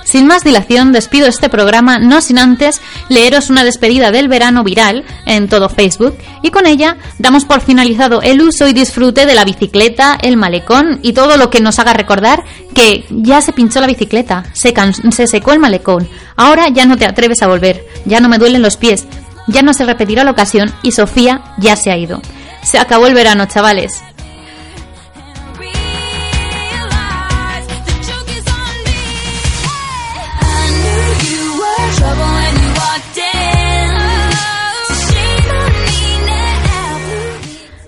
Sin 0.06 0.28
más 0.28 0.44
dilación, 0.44 0.92
despido 0.92 1.28
este 1.28 1.50
programa, 1.50 1.98
no 1.98 2.22
sin 2.22 2.38
antes 2.38 2.82
leeros 3.10 3.50
una 3.50 3.64
despedida 3.64 4.12
del 4.12 4.28
verano 4.28 4.64
viral 4.64 5.04
en 5.26 5.50
todo 5.50 5.70
Facebook, 5.70 6.16
y 6.44 6.52
con 6.52 6.68
ella 6.68 6.98
damos 7.18 7.46
por 7.46 7.62
finalizado 7.62 8.22
el 8.22 8.42
uso 8.42 8.68
y 8.68 8.74
disfrute 8.74 9.26
de 9.26 9.34
la 9.34 9.44
bicicleta, 9.44 10.16
el 10.22 10.38
malecón 10.38 11.00
y 11.02 11.14
todo 11.14 11.38
lo 11.38 11.50
que 11.50 11.62
nos 11.62 11.80
haga 11.80 11.94
recordar 11.94 12.44
que 12.76 13.06
ya 13.10 13.42
se 13.42 13.54
pinchó 13.54 13.82
la 13.82 13.88
bicicleta, 13.88 14.44
se, 14.54 14.74
se 15.12 15.28
secó 15.28 15.52
el 15.52 15.60
malecón, 15.60 16.08
ahora 16.36 16.70
ya 16.70 16.86
no 16.86 16.98
te 16.98 17.06
atreves 17.06 17.42
a 17.42 17.48
volver, 17.48 17.84
ya 18.06 18.20
no 18.20 18.30
me 18.30 18.38
duelen 18.38 18.62
los 18.62 18.78
pies, 18.78 19.06
ya 19.48 19.64
no 19.64 19.74
se 19.74 19.86
repetirá 19.86 20.24
la 20.24 20.32
ocasión 20.32 20.72
y 20.84 20.92
Sofía 20.92 21.42
ya 21.58 21.76
se 21.76 21.92
ha 21.92 21.98
ido. 21.98 22.22
Se 22.64 22.78
acabó 22.78 23.08
el 23.08 23.14
verano, 23.14 23.46
chavales. 23.46 24.02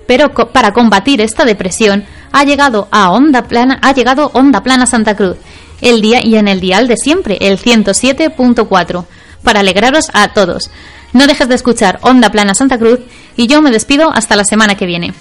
Pero 0.07 0.33
para 0.33 0.71
combatir 0.71 1.21
esta 1.21 1.45
depresión 1.45 2.05
ha 2.31 2.43
llegado 2.43 2.87
a 2.91 3.11
Onda 3.11 3.43
Plana, 3.43 3.79
ha 3.81 3.93
llegado 3.93 4.29
Onda 4.33 4.61
Plana 4.61 4.85
Santa 4.85 5.15
Cruz, 5.15 5.37
el 5.81 6.01
día 6.01 6.19
y 6.23 6.35
en 6.35 6.47
el 6.47 6.59
dial 6.59 6.87
de 6.87 6.97
siempre, 6.97 7.37
el 7.41 7.59
107.4, 7.59 9.05
para 9.43 9.61
alegraros 9.61 10.09
a 10.13 10.29
todos. 10.29 10.69
No 11.13 11.27
dejes 11.27 11.47
de 11.47 11.55
escuchar 11.55 11.99
Onda 12.01 12.29
Plana 12.29 12.53
Santa 12.53 12.77
Cruz 12.77 12.99
y 13.37 13.47
yo 13.47 13.61
me 13.61 13.71
despido 13.71 14.11
hasta 14.11 14.35
la 14.35 14.43
semana 14.43 14.75
que 14.75 14.85
viene. 14.85 15.13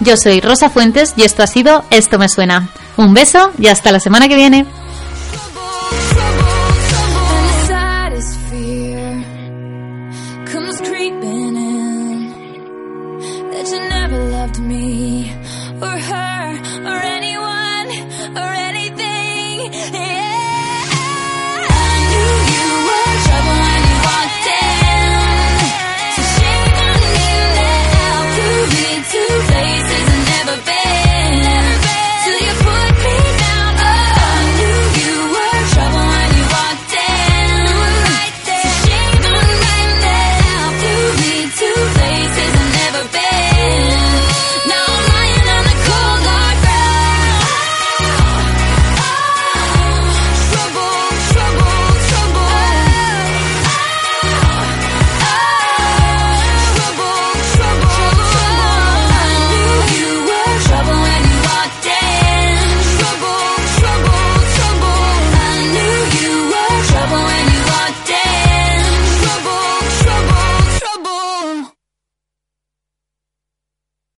Yo 0.00 0.16
soy 0.16 0.40
Rosa 0.40 0.70
Fuentes 0.70 1.12
y 1.16 1.24
esto 1.24 1.42
ha 1.42 1.46
sido 1.46 1.84
Esto 1.90 2.18
me 2.18 2.28
suena. 2.28 2.70
Un 2.96 3.14
beso 3.14 3.50
y 3.58 3.66
hasta 3.66 3.92
la 3.92 4.00
semana 4.00 4.28
que 4.28 4.36
viene. 4.36 4.64